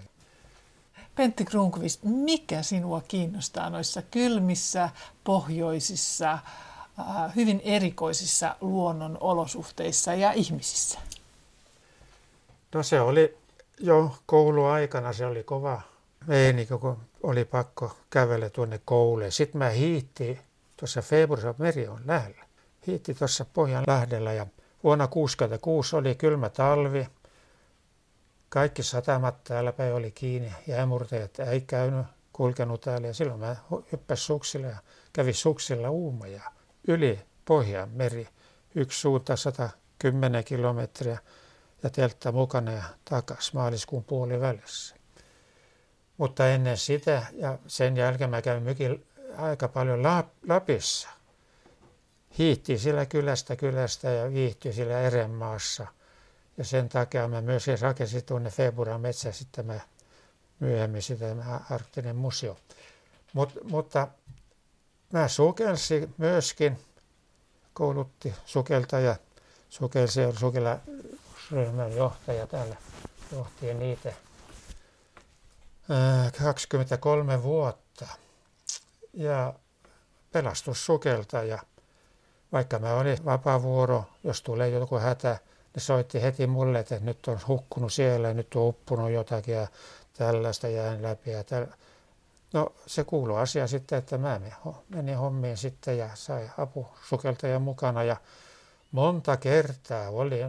[1.19, 4.91] Pentti Krunkvist, mikä sinua kiinnostaa noissa kylmissä,
[5.25, 10.99] pohjoisissa, äh, hyvin erikoisissa luonnon olosuhteissa ja ihmisissä?
[12.75, 13.37] No se oli
[13.79, 15.83] jo kouluaikana, se oli kova
[16.27, 19.33] meininki, kun oli pakko kävellä tuonne kouluun.
[19.33, 20.39] Sitten mä hiitti
[20.77, 22.45] tuossa Februarissa, meri on lähellä.
[22.87, 24.47] Hiitti tuossa Pohjanlahdella ja
[24.85, 27.07] vuonna 1966 oli kylmä talvi.
[28.49, 30.53] Kaikki satamat täällä päin oli kiinni.
[30.67, 33.07] Jäämurtajat ei käynyt, kulkenut täällä.
[33.07, 33.57] Ja silloin mä
[33.93, 34.77] hyppäsin suksilla ja
[35.13, 36.43] kävin suksilla uumoja
[36.89, 38.29] yli Pohjanmeri.
[38.75, 41.19] Yksi suunta 110 kilometriä
[41.83, 44.97] ja teltta mukana ja takas maaliskuun puolivälissä.
[46.17, 49.07] Mutta ennen sitä ja sen jälkeen mä kävin mykin
[49.37, 50.03] aika paljon
[50.49, 51.09] Lapissa.
[52.39, 55.87] Hiihti sillä kylästä kylästä ja viihtyi sillä Erenmaassa.
[56.59, 59.81] Ja sen takia mä myös rakensin tuonne Februarin metsä sitten mä
[60.61, 61.27] myöhemmin sitä
[61.71, 62.57] arktinen museo.
[63.33, 64.09] Mut, mutta
[65.13, 66.79] mä sukelsin myöskin,
[67.73, 69.17] koulutti sukeltaja,
[69.69, 70.79] sukelsi on sukella
[71.51, 72.77] ryhmän johtaja täällä
[73.33, 74.13] johti niitä
[76.39, 78.07] 23 vuotta
[79.13, 79.55] ja
[80.33, 81.59] pelastussukelta ja
[82.53, 85.39] vaikka mä olin vapaavuoro, jos tulee joku hätä,
[85.79, 89.67] ne soitti heti mulle, että nyt on hukkunut siellä, nyt on uppunut jotakin ja
[90.15, 91.31] tällaista jään läpi.
[91.31, 91.67] Ja täl...
[92.53, 94.41] No se kuuluu asia sitten, että mä
[94.89, 98.17] menin hommiin sitten ja sai apusukeltajan mukana ja
[98.93, 100.41] monta kertaa oli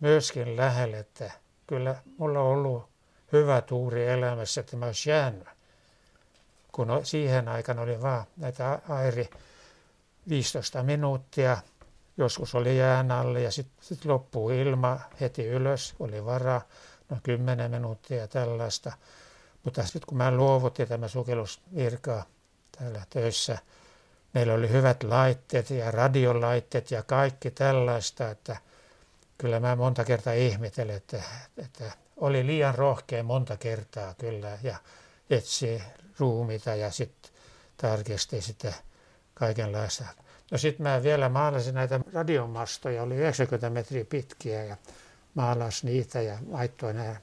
[0.00, 1.30] myöskin lähellä, että
[1.66, 2.88] kyllä mulla on ollut
[3.32, 5.48] hyvä tuuri elämässä, että mä olisi jäänyt.
[6.72, 9.30] Kun siihen aikana oli vaan näitä airi
[10.28, 11.56] 15 minuuttia,
[12.16, 16.62] joskus oli jään alle ja sitten sit loppuu ilma heti ylös, oli varaa
[17.10, 18.92] noin 10 minuuttia ja tällaista.
[19.64, 22.24] Mutta sitten kun mä luovutin tämä sukellusvirkaa
[22.78, 23.58] täällä töissä,
[24.34, 28.56] meillä oli hyvät laitteet ja radiolaitteet ja kaikki tällaista, että
[29.38, 31.22] kyllä mä monta kertaa ihmettelin, että,
[31.56, 34.76] että oli liian rohkea monta kertaa kyllä ja
[35.30, 35.82] etsi
[36.18, 37.32] ruumita ja sitten
[37.76, 38.72] tarkisti sitä
[39.34, 40.04] kaikenlaista.
[40.50, 44.76] No sitten mä vielä maalasin näitä radiomastoja, oli 90 metriä pitkiä ja
[45.34, 47.16] maalas niitä ja laittoi nämä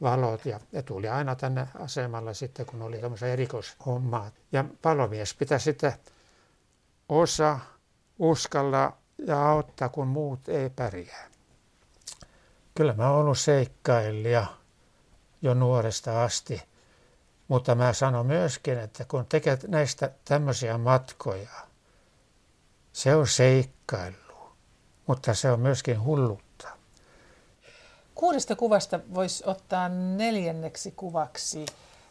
[0.00, 4.30] valot ja ne tuli aina tänne asemalle sitten, kun oli tämmöisiä erikoishommaa.
[4.52, 5.92] Ja palomies pitää sitten
[7.08, 7.58] osa,
[8.18, 8.96] uskalla
[9.26, 11.30] ja auttaa, kun muut ei pärjää.
[12.74, 14.46] Kyllä mä oon ollut seikkailija
[15.42, 16.62] jo nuoresta asti,
[17.48, 21.50] mutta mä sanon myöskin, että kun tekee näistä tämmöisiä matkoja,
[22.92, 24.52] se on seikkailu,
[25.06, 26.68] mutta se on myöskin hullutta.
[28.14, 31.66] Kuudesta kuvasta voisi ottaa neljänneksi kuvaksi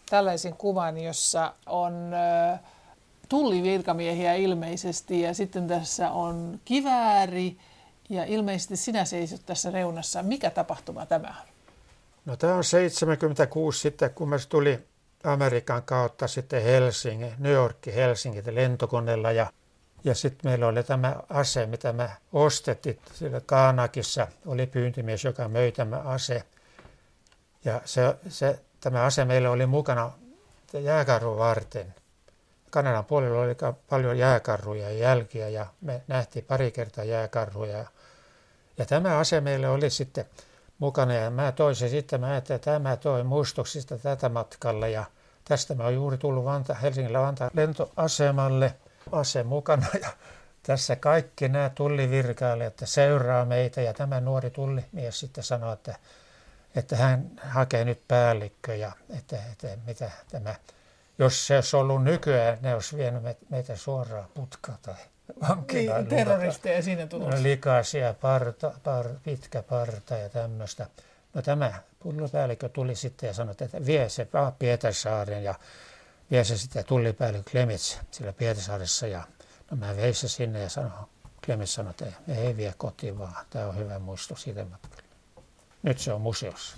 [0.10, 1.94] tällaisen kuvan, jossa on
[3.30, 7.58] tullivirkamiehiä ilmeisesti ja sitten tässä on kivääri
[8.10, 10.24] ja ilmeisesti sinä seisot tässä reunassa.
[10.24, 11.48] Mikä tapahtuma tämä on?
[12.26, 14.80] No tämä on 76 sitten, kun tuli
[15.24, 19.52] Amerikan kautta sitten Helsingin, New Yorkin Helsingin lentokoneella ja,
[20.04, 25.72] ja sitten meillä oli tämä ase, mitä me ostettiin sillä Kaanakissa, oli pyyntimies, joka möi
[25.72, 26.44] tämä ase.
[27.66, 30.12] Ja se, se, tämä ase meillä oli mukana
[30.74, 31.96] jääkarun varten.
[32.70, 33.56] Kanadan puolella oli
[33.90, 37.86] paljon jääkarruja ja jälkiä ja me nähtiin pari kertaa jääkarruja.
[38.78, 40.26] Ja tämä ase meille oli sitten
[40.80, 45.06] mukana ja mä toin se sitten, mä että tämä toi muistuksista tätä matkalla ja
[45.46, 48.74] tästä mä oon juuri tullut Vanta, Helsingillä Vantaan lentoasemalle
[49.12, 50.10] ase mukana ja
[50.64, 55.96] tässä kaikki nämä tullivirkailijat seuraa meitä ja tämä nuori tullimies sitten sanoi, että,
[56.76, 60.56] että hän hakee nyt päällikkö ja että, että mitä tämä,
[61.20, 64.96] jos se olisi ollut nykyään, ne olisi vienyt meitä suoraan putkaan tai
[65.50, 66.02] vankilaan.
[66.02, 67.44] Niin, terroristeja siinä tulossa.
[67.44, 70.88] Likaisia, parta, par, pitkä parta ja tämmöistä.
[71.34, 74.28] No tämä pullopäällikkö tuli sitten ja sanoi, että vie se
[74.60, 75.56] Pietarsaaren ja
[76.32, 79.08] vie se sitten tullipäällikkö Klemets sillä Pietarsaaressa.
[79.08, 79.24] Ja
[79.72, 80.94] no mä vein se sinne ja sanoin,
[81.46, 85.04] Klemets sanoi, että ei vie kotiin vaan, tämä on hyvä muisto siitä matkalla.
[85.84, 86.78] Nyt se on museossa.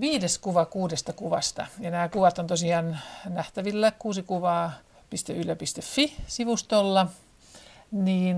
[0.00, 1.66] Viides kuva kuudesta kuvasta.
[1.80, 4.72] Ja nämä kuvat on tosiaan nähtävillä kuusi kuvaa
[5.28, 7.06] yle.fi-sivustolla,
[7.92, 8.36] niin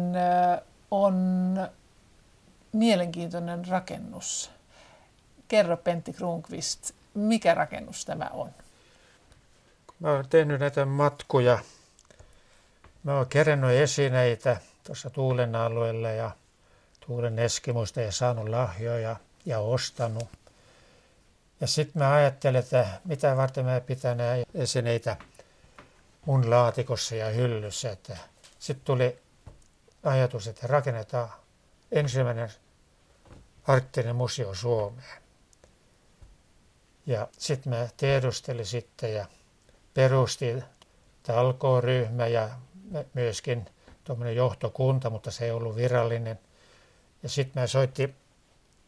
[0.90, 1.14] on
[2.72, 4.50] mielenkiintoinen rakennus.
[5.48, 8.50] Kerro Pentti Kruunqvist, mikä rakennus tämä on?
[10.00, 11.58] Mä oon tehnyt näitä matkuja.
[13.02, 16.30] Mä oon kerännyt esineitä tuossa Tuulen alueella ja
[17.06, 20.28] Tuulen Eskimusta ja saanut lahjoja ja ostanut.
[21.60, 25.16] Ja sitten mä ajattelin, että mitä varten mä pitää nämä esineitä
[26.26, 27.96] mun laatikossa ja hyllyssä.
[28.58, 29.18] Sitten tuli
[30.02, 31.28] ajatus, että rakennetaan
[31.92, 32.50] ensimmäinen
[33.66, 35.22] arktinen museo Suomeen.
[37.06, 39.26] Ja sitten mä tiedustelin sitten ja
[40.00, 40.64] perustin
[41.22, 42.48] talkooryhmä ja
[43.14, 43.66] myöskin
[44.04, 46.38] tuommoinen johtokunta, mutta se ei ollut virallinen.
[47.22, 48.14] Ja sitten mä soitti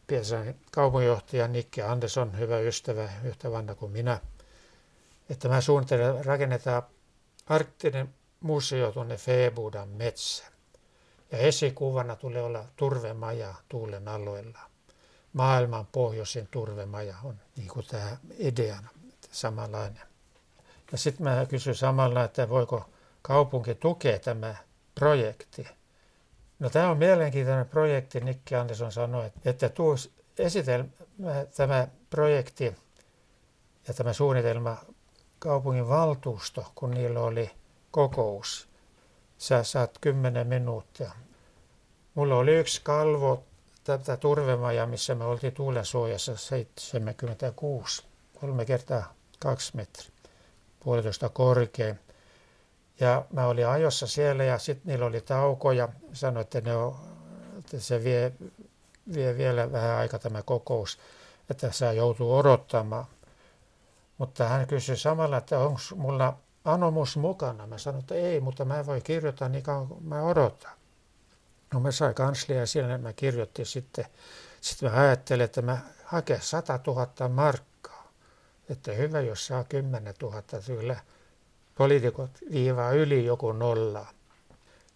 [0.07, 4.19] Piesarin kaupunginjohtaja Nikki Andersson, hyvä ystävä, yhtä vanha kuin minä,
[5.29, 6.83] että mä suunnittelen rakennetaan
[7.45, 10.51] arktinen museo tuonne Feebudan metsään.
[11.31, 14.59] Ja esikuvana tulee olla turvemaja tuulen alueella.
[15.33, 18.89] Maailman pohjoisin turvemaja on niin kuin tämä ideana,
[19.31, 20.12] samanlainen.
[20.91, 22.89] Ja sitten mä kysyin samalla, että voiko
[23.21, 24.55] kaupunki tukea tämä
[24.95, 25.67] projekti.
[26.59, 29.95] No tämä on mielenkiintoinen projekti, Nikki Andersson sanoi, että tuu
[30.37, 30.89] esitelmä,
[31.55, 32.75] tämä projekti
[33.87, 34.77] ja tämä suunnitelma
[35.39, 37.51] kaupungin valtuusto, kun niillä oli
[37.91, 38.69] kokous.
[39.37, 41.11] Sä saat 10 minuuttia.
[42.15, 43.43] Mulla oli yksi kalvo
[43.83, 48.03] tätä turvemaja, missä me oltiin tuulen suojassa 76,
[48.41, 50.12] kolme kertaa kaksi metriä,
[50.83, 51.95] puolitoista korkea.
[52.99, 55.89] Ja mä olin ajossa siellä ja sitten niillä oli tauko ja
[56.41, 56.95] että, ne on,
[57.59, 58.33] että se vie,
[59.13, 60.99] vie vielä vähän aika tämä kokous,
[61.49, 63.05] että saa joutuu odottamaan.
[64.17, 67.67] Mutta hän kysyi samalla, että onko mulla anomus mukana.
[67.67, 70.71] Mä sanoin, että ei, mutta mä voi kirjoittaa niin kauan kuin mä odotan.
[71.73, 74.05] No mä sain kanslia ja siellä mä kirjoitin sitten.
[74.61, 77.72] Sitten mä ajattelin, että mä hakeen 100 000 markkaa.
[78.69, 80.95] Että hyvä, jos saa 10 000, kyllä
[81.75, 84.05] poliitikot viivaa yli joku nolla.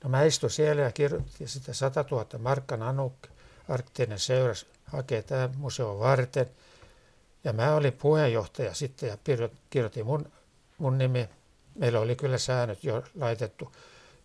[0.03, 3.13] No mä istuin siellä ja kirjoitin sitä 100 000 markkan Anuk,
[3.69, 6.49] arktinen seuras, hakee tämä museo varten.
[7.43, 9.17] Ja mä olin puheenjohtaja sitten ja
[9.69, 10.31] kirjoitin mun,
[10.77, 11.29] mun nimi.
[11.75, 13.71] Meillä oli kyllä säännöt jo laitettu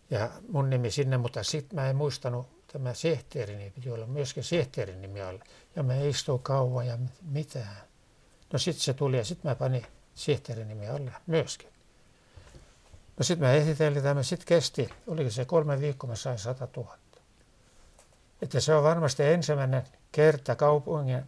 [0.09, 4.43] ja mun nimi sinne, mutta sitten mä en muistanut tämä sihteerin, niin piti olla myöskin
[4.43, 5.43] sihteerin nimi alle.
[5.75, 7.77] Ja mä istuin kauan ja mitään.
[8.53, 9.85] No sitten se tuli ja sitten mä panin
[10.15, 11.69] sihteerin nimi alle myöskin.
[13.17, 16.97] No sitten mä esitellin tämä, sitten kesti, oliko se kolme viikkoa, mä sain 100 000.
[18.41, 21.23] Että se on varmasti ensimmäinen kerta kaupungin,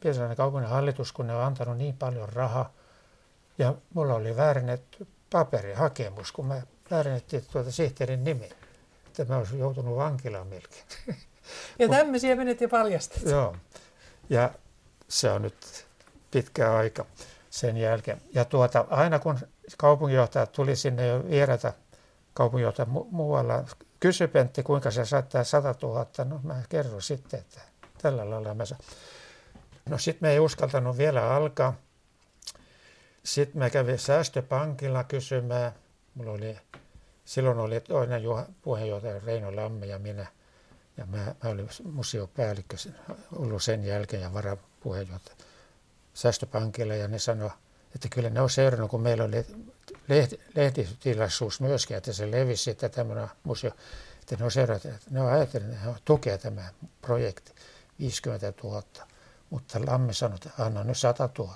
[0.00, 2.72] Pietarin kaupungin hallitus, kun ne on antanut niin paljon rahaa.
[3.58, 8.50] Ja mulla oli väärennetty paperihakemus, kun mä väärennettiin tuota sihteerin nimi.
[9.06, 10.84] Että mä olisin joutunut vankilaan melkein.
[11.78, 13.22] Ja tämmöisiä menet jo paljastat.
[13.22, 13.56] Joo.
[14.30, 14.50] Ja
[15.08, 15.85] se on nyt
[16.36, 17.06] pitkä aika
[17.50, 18.20] sen jälkeen.
[18.34, 19.38] Ja tuota, aina kun
[19.78, 21.72] kaupunginjohtaja tuli sinne jo vieraita
[22.34, 23.64] kaupunginjohtaja mu- muualla,
[24.00, 26.06] kysy Pentti, kuinka se saattaa 100 000.
[26.24, 27.60] No mä kerron sitten, että
[28.02, 28.80] tällä lailla mä saan.
[29.88, 31.74] No sitten me ei uskaltanut vielä alkaa.
[33.24, 35.72] Sitten mä kävin säästöpankilla kysymään.
[36.14, 36.58] Mulla oli,
[37.24, 38.22] silloin oli toinen
[38.62, 40.26] puheenjohtaja Reino Lamme ja minä.
[40.96, 42.76] Ja mä, mä olin museopäällikkö
[43.36, 45.36] ollut sen jälkeen ja varapuheenjohtaja
[46.16, 46.94] säästöpankilla.
[46.94, 47.50] Ja ne sanoi,
[47.94, 49.46] että kyllä ne on seurannut, kun meillä oli
[50.08, 53.70] lehti, lehtitilaisuus myöskin, että se levisi, että tämmöinen museo,
[54.20, 56.68] että ne on seurannut, että ne on ajatellut, että ne on tukea tämä
[57.02, 57.52] projekti
[57.98, 58.82] 50 000.
[59.50, 61.54] Mutta Lamme sanoi, että anna nyt 100 000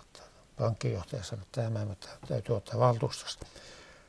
[0.59, 3.47] pankkijohtaja sanoi, että tämä mutta täytyy ottaa valtuustosta.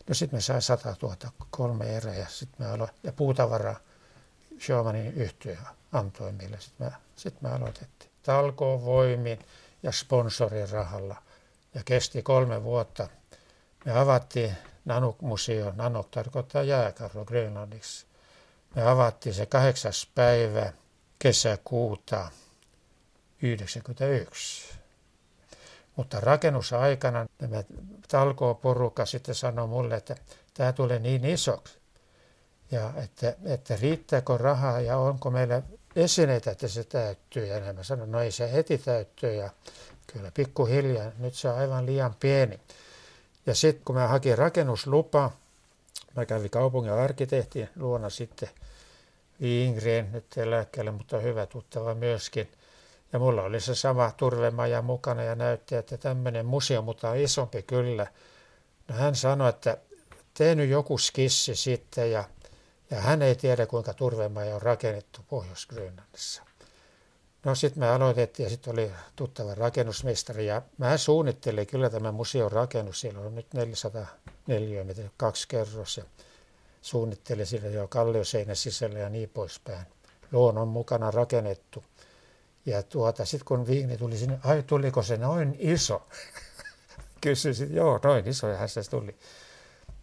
[0.07, 1.15] No sitten me sai 100 000
[1.49, 3.75] kolme erää ja sitten me aloin, ja puutavara
[4.59, 5.57] Schumannin yhtiö
[5.91, 6.59] antoi meille.
[6.59, 9.39] Sitten me, sit me aloitettiin talkoon voimin
[9.83, 11.15] ja sponsorin rahalla.
[11.73, 13.07] Ja kesti kolme vuotta.
[13.85, 18.05] Me avattiin Nanuk-museo, Nanuk tarkoittaa jääkarro Grönlanniksi.
[18.75, 20.73] Me avattiin se kahdeksas päivä
[21.19, 24.73] kesäkuuta 1991.
[25.95, 27.63] Mutta rakennusaikana tämä
[28.07, 30.15] talkooporukka sitten sanoi mulle, että
[30.53, 31.79] tämä tulee niin isoksi.
[32.71, 35.61] Ja että, että riittääkö rahaa ja onko meillä
[35.95, 37.45] esineitä, että se täyttyy.
[37.45, 39.49] Ja mä sanoin, no ei se heti täyttyy ja
[40.07, 42.59] kyllä pikkuhiljaa, nyt se on aivan liian pieni.
[43.45, 45.31] Ja sitten kun mä hakin rakennuslupa,
[46.15, 48.49] mä kävin kaupungin arkkitehtin luona sitten
[49.39, 52.51] Ingrid, nyt eläkkeelle, mutta hyvä tuttava myöskin–
[53.13, 57.61] ja mulla oli se sama turvemaja mukana ja näytti, että tämmöinen museo, mutta on isompi
[57.61, 58.07] kyllä.
[58.87, 59.77] No hän sanoi, että
[60.33, 62.23] tee nyt joku skissi sitten ja,
[62.91, 66.41] ja hän ei tiedä kuinka turvemaja on rakennettu pohjois -Grönlannissa.
[67.45, 72.51] No sitten me aloitettiin ja sitten oli tuttava rakennusmestari ja mä suunnittelin kyllä tämä museon
[72.51, 72.99] rakennus.
[73.01, 74.05] Siellä on nyt 400
[74.47, 76.03] neliömetriä, kaksi kerros ja
[76.81, 79.85] suunnittelin sillä jo kallioseinä sisällä ja niin poispäin.
[80.31, 81.83] Loon on mukana rakennettu.
[82.65, 86.07] Ja tuota, sitten kun viini tuli sinne, ai tuliko se noin iso?
[87.21, 89.15] Kysyisin, joo, noin iso ja se tuli.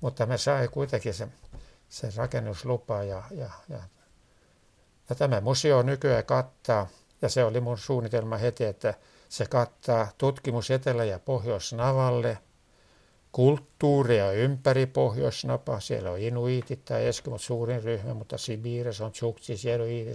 [0.01, 1.29] Mutta me sai kuitenkin se,
[1.89, 3.79] se rakennuslupa ja, ja, ja,
[5.09, 6.87] ja tämä museo nykyään kattaa,
[7.23, 8.95] ja se oli mun suunnitelma heti, että
[9.29, 12.39] se kattaa tutkimus Etelä- ja Pohjois-Navalle,
[13.33, 15.81] kulttuuria ympäri Pohjoisnapa.
[15.81, 20.13] Siellä on inuitit tai eskimot suurin ryhmä, mutta Sibiriassa on tsuktsis, jeroidi,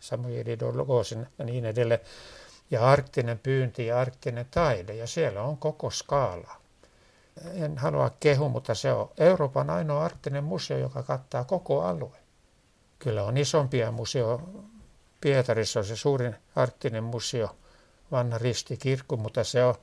[0.00, 2.00] samojedi, dolgosin ja niin edelleen.
[2.70, 6.59] Ja arktinen pyynti ja arktinen taide, ja siellä on koko skaala.
[7.54, 12.22] En halua kehu, mutta se on Euroopan ainoa arktinen museo, joka kattaa koko alueen.
[12.98, 14.40] Kyllä on isompia museo.
[15.20, 17.56] Pietarissa on se suurin arktinen museo,
[18.12, 19.74] vanha ristikirkko, mutta se on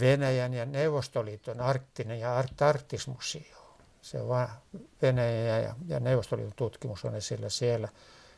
[0.00, 3.76] Venäjän ja Neuvostoliiton arktinen ja Antarktismuseo.
[4.02, 4.48] Se on vain
[5.02, 7.88] Venäjän ja, ja Neuvostoliiton tutkimus on esillä siellä.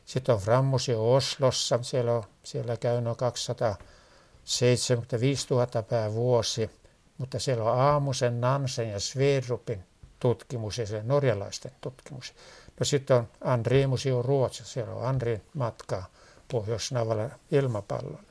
[0.04, 6.70] Sitten on Frammuseo Oslossa, siellä, on, siellä käy noin 275 000 per vuosi,
[7.18, 9.84] mutta siellä on Aamusen, Nansen ja Svedrupin
[10.20, 12.34] tutkimus ja se norjalaisten tutkimus.
[12.80, 16.06] No sitten on Andri Museo Ruotsissa, siellä on Andrin matkaa
[16.52, 18.28] Pohjois-Navalle ilmapallolle.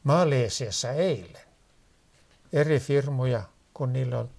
[0.05, 1.43] Malesiassa eilen.
[2.53, 3.43] Eri firmoja
[3.74, 4.30] kun niillä on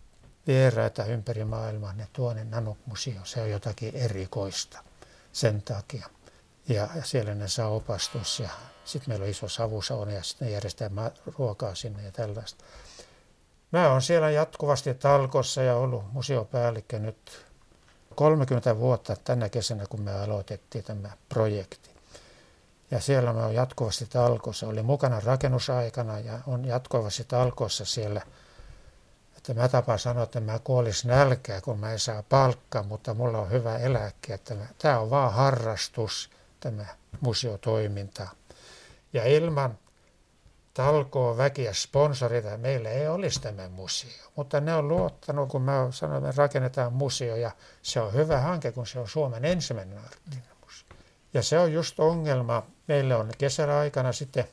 [0.48, 4.84] vieraita ympäri maailmaa, ne tuo ne Nanuk-museo, se on jotakin erikoista
[5.34, 6.08] sen takia.
[6.68, 8.50] Ja, siellä ne saa opastus ja
[8.86, 10.90] sitten meillä on iso savusauna ja sitten ne järjestää
[11.38, 12.66] ruokaa sinne ja tällaista.
[13.72, 17.46] Mä oon siellä jatkuvasti talkossa ja ollut museopäällikkö nyt
[18.16, 21.90] 30 vuotta tänä kesänä, kun me aloitettiin tämä projekti.
[22.92, 24.68] Ja siellä mä oon jatkuvasti talkossa.
[24.68, 28.22] Oli mukana rakennusaikana ja on jatkuvasti talkossa siellä–
[29.42, 33.38] että mä tapaan sanoa, että mä kuolis nälkää, kun mä en saa palkkaa, mutta mulla
[33.38, 34.34] on hyvä eläke.
[34.34, 36.30] Että tämä on vaan harrastus,
[36.60, 36.86] tämä
[37.22, 38.28] museotoiminta.
[39.14, 39.78] Ja ilman
[40.74, 44.32] talkoa väkiä sponsorita meillä ei olisi tämä museo.
[44.36, 48.40] Mutta ne on luottanut, kun mä sanoin, että me rakennetaan museo ja se on hyvä
[48.40, 50.98] hanke, kun se on Suomen ensimmäinen arktinen museo.
[51.34, 52.64] Ja se on just ongelma.
[52.88, 54.48] Meillä on kesäaikana sitten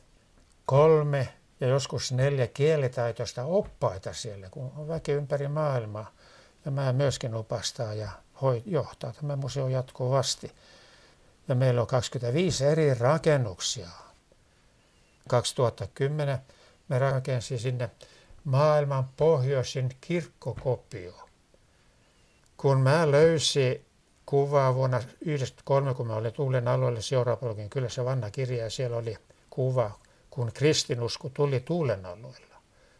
[0.65, 6.11] kolme ja joskus neljä kielitaitoista oppaita siellä, kun on väki ympäri maailmaa.
[6.65, 8.09] Ja mä myöskin opastaa ja
[8.65, 10.51] johtaa tämä museo jatkuvasti.
[11.47, 13.89] Ja meillä on 25 eri rakennuksia.
[15.27, 16.39] 2010
[16.89, 17.89] me rakensin sinne
[18.43, 21.29] maailman pohjoisin kirkkokopio.
[22.57, 23.85] Kun mä löysin
[24.25, 28.97] kuvaa vuonna 1993, kun mä olin Tuulen alueelle seuraapalogin kyllä se vanha kirja ja siellä
[28.97, 29.17] oli
[29.49, 29.91] kuva
[30.29, 32.55] kun kristinusko tuli tuulen alueella.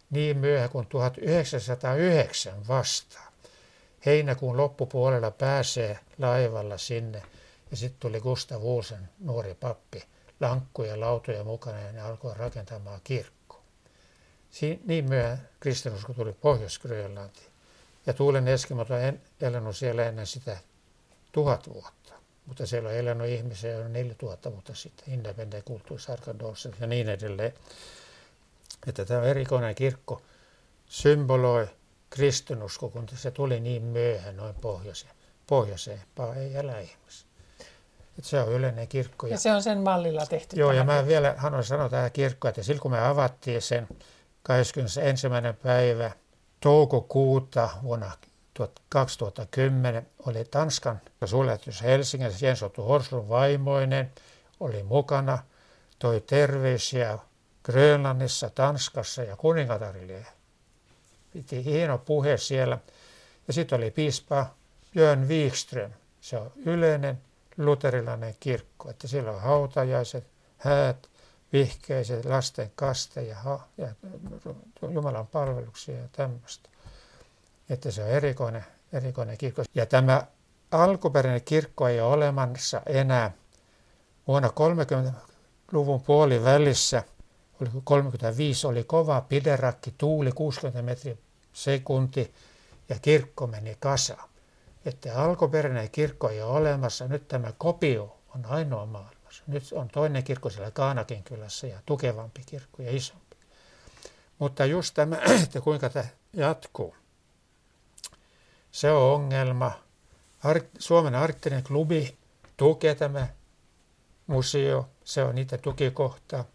[0.09, 3.19] Niin myöhään kuin 1909 vasta.
[4.05, 7.23] Heinäkuun loppupuolella pääsee laivalla sinne
[7.71, 10.03] ja sitten tuli Gustav Uusen nuori pappi
[10.39, 13.61] lankkuja ja lautoja mukana ja ne alkoi rakentamaan kirkko.
[14.49, 16.80] Siin, niin myöhään kristinusko tuli pohjois
[18.05, 20.57] Ja Tuulen Eskimot on elänyt siellä ennen sitä
[21.32, 22.18] tuhat vuotta
[22.50, 27.54] mutta siellä on elänyt ihmisiä jo 4000 vuotta sitten, Independent kulttuurisarkadossa ja niin edelleen.
[28.88, 30.22] Että tämä erikoinen kirkko
[30.86, 31.68] symboloi
[32.10, 35.14] kristinusko, kun se tuli niin myöhään noin pohjoiseen.
[35.47, 37.28] pohjoisempaa ei elä ihmisiä.
[38.20, 39.28] Et se on yleinen kirkko.
[39.28, 40.60] Ja, ja se on sen mallilla tehty.
[40.60, 43.88] Joo, ja mä vielä haluan sanoa tähän kirkkoon, että silloin kun me avattiin sen
[44.43, 45.28] 21.
[45.64, 46.12] päivä
[46.60, 48.12] toukokuuta vuonna
[48.89, 52.45] 2010 oli Tanskan suljetus Helsingissä.
[52.45, 54.12] Jens Otto Horslun vaimoinen
[54.60, 55.38] oli mukana,
[55.99, 57.20] toi terveisiä
[57.64, 60.26] Grönlannissa, Tanskassa ja kuningatarille.
[61.34, 62.78] Piti hieno puhe siellä.
[63.47, 64.45] Ja sitten oli piispa
[64.95, 65.91] Jörn Wikström.
[66.22, 67.22] Se on yleinen
[67.57, 71.10] luterilainen kirkko, että siellä on hautajaiset, häät,
[71.53, 73.88] vihkeiset, lasten kaste ja, ja
[74.93, 76.68] Jumalan palveluksia ja tämmöistä.
[77.70, 79.63] Että se on erikoinen, erikoinen kirkko.
[79.76, 80.24] Ja tämä
[80.72, 83.32] alkuperäinen kirkko ei ole olemassa enää
[84.28, 87.03] vuonna 30-luvun puolivälissä,
[87.61, 91.15] oli 35, oli kova piderakki, tuuli 60 metriä
[91.53, 92.34] sekunti
[92.89, 94.30] ja kirkko meni kasaan
[94.86, 99.43] että alkuperäinen kirkko ei ole olemassa, nyt tämä kopio on ainoa maailmassa.
[99.47, 103.38] Nyt on toinen kirkko siellä Kaanakin kylässä ja tukevampi kirkko ja isompi.
[104.39, 106.95] Mutta just tämä, että kuinka tämä jatkuu,
[108.72, 109.72] se on ongelma.
[110.80, 112.17] Suomen arktinen klubi
[112.57, 113.28] tukee tämä
[114.28, 116.45] museo, se on niitä tukikohtaa.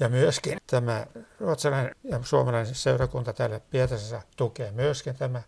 [0.00, 1.06] Ja myöskin tämä
[1.40, 5.42] ruotsalainen ja suomalainen seurakunta täällä Pietasassa tukee myöskin tämä,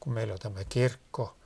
[0.00, 1.36] kun meillä on tämä kirkko.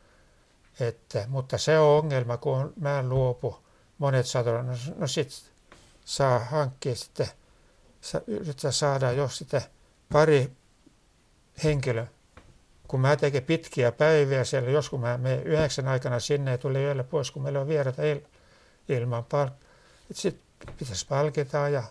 [0.81, 3.59] Että, mutta se on ongelma, kun on, mä en luopu.
[3.99, 5.53] Monet sanoo, no, no sit
[6.05, 7.29] saa hankkia sitten,
[8.27, 9.63] yrittää saada jos sitä
[10.13, 10.53] pari
[11.65, 12.07] henkilöä.
[12.89, 17.05] Kun mä teen pitkiä päiviä siellä, joskus mä menen yhdeksän aikana sinne ja tulee yöllä
[17.05, 18.21] pois, kun meillä on vieraita il,
[18.89, 19.51] ilman pal-
[20.13, 20.43] Sitten
[20.79, 21.83] pitäisi palkita ja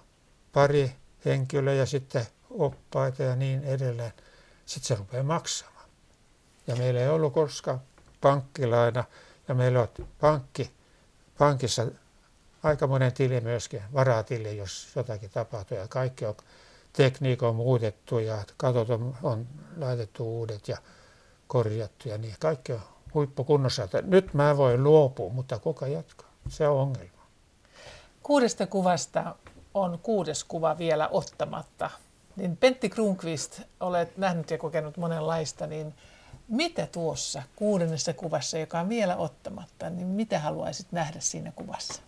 [0.54, 0.92] pari
[1.26, 4.14] henkilöä ja sitten oppaita ja niin edelleen.
[4.66, 5.86] Sitten se rupeaa maksamaan.
[6.68, 7.82] Ja meillä ei ollut koskaan
[8.22, 9.04] pankkilaina
[9.48, 9.88] ja meillä on
[10.22, 10.72] pankki,
[11.38, 11.88] pankissa
[12.64, 16.36] aika monen tili myöskin, varatili, jos jotakin tapahtuu ja kaikki on
[16.98, 20.78] tekniikka on muutettu ja katot on, on laitettu uudet ja
[21.48, 22.80] korjattu ja niin kaikki on
[23.14, 23.84] huippukunnossa.
[23.84, 26.30] Että nyt mä voin luopua, mutta kuka jatkaa?
[26.50, 27.22] Se on ongelma.
[28.24, 29.36] Kuudesta kuvasta
[29.74, 31.90] on kuudes kuva vielä ottamatta.
[32.36, 35.94] Niin Pentti Krunkvist, olet nähnyt ja kokenut monenlaista, niin
[36.48, 42.02] mitä tuossa kuudennessa kuvassa, joka on vielä ottamatta, niin mitä haluaisit nähdä siinä kuvassa?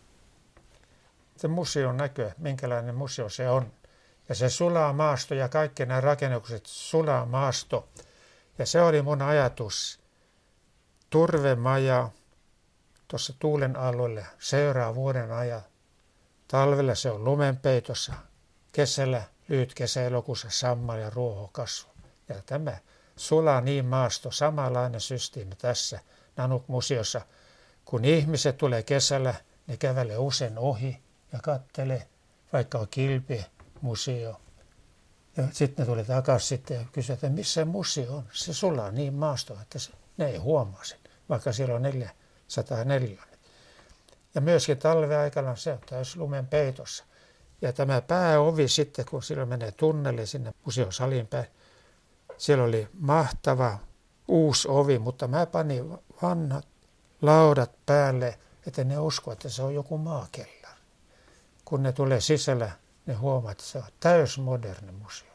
[1.37, 3.71] Se museon näkö, minkälainen museo se on.
[4.29, 7.89] Ja se sulaa maasto ja kaikki nämä rakennukset sulaa maasto.
[8.57, 9.99] Ja se oli mun ajatus.
[11.09, 12.09] Turvemaja
[13.07, 15.61] tuossa tuulen alueelle seuraa vuoden ajan.
[16.47, 18.13] Talvella se on lumenpeitossa,
[18.71, 21.89] kesällä, lyhyt kesä, elokuussa sammal ja ruoho kasvu.
[22.29, 22.77] Ja tämä
[23.15, 25.99] sulaa niin maasto, samanlainen systeemi tässä
[26.37, 27.21] Nanuk-museossa.
[27.85, 29.33] Kun ihmiset tulee kesällä,
[29.67, 31.01] ne kävelee usein ohi
[31.33, 32.07] ja kattelee,
[32.53, 33.45] vaikka on kilpi,
[33.81, 34.41] museo.
[35.37, 38.23] Ja sitten ne tulee takaisin sitten ja kysyy, että missä museo on.
[38.31, 40.99] Se sulaa niin maasto, että se, ne ei huomaa sen,
[41.29, 43.23] vaikka siellä on 404.
[44.35, 47.03] Ja myöskin talveaikana se on täys lumen peitossa.
[47.61, 51.45] Ja tämä pääovi sitten, kun silloin menee tunneli sinne museosalin päin,
[52.37, 53.79] siellä oli mahtava
[54.27, 56.67] uusi ovi, mutta mä panin vanhat
[57.21, 60.79] laudat päälle, että ne usko, että se on joku maakellari.
[61.65, 62.71] Kun ne tulee sisällä,
[63.09, 65.28] ne huomaa, että se on täysmoderni museo.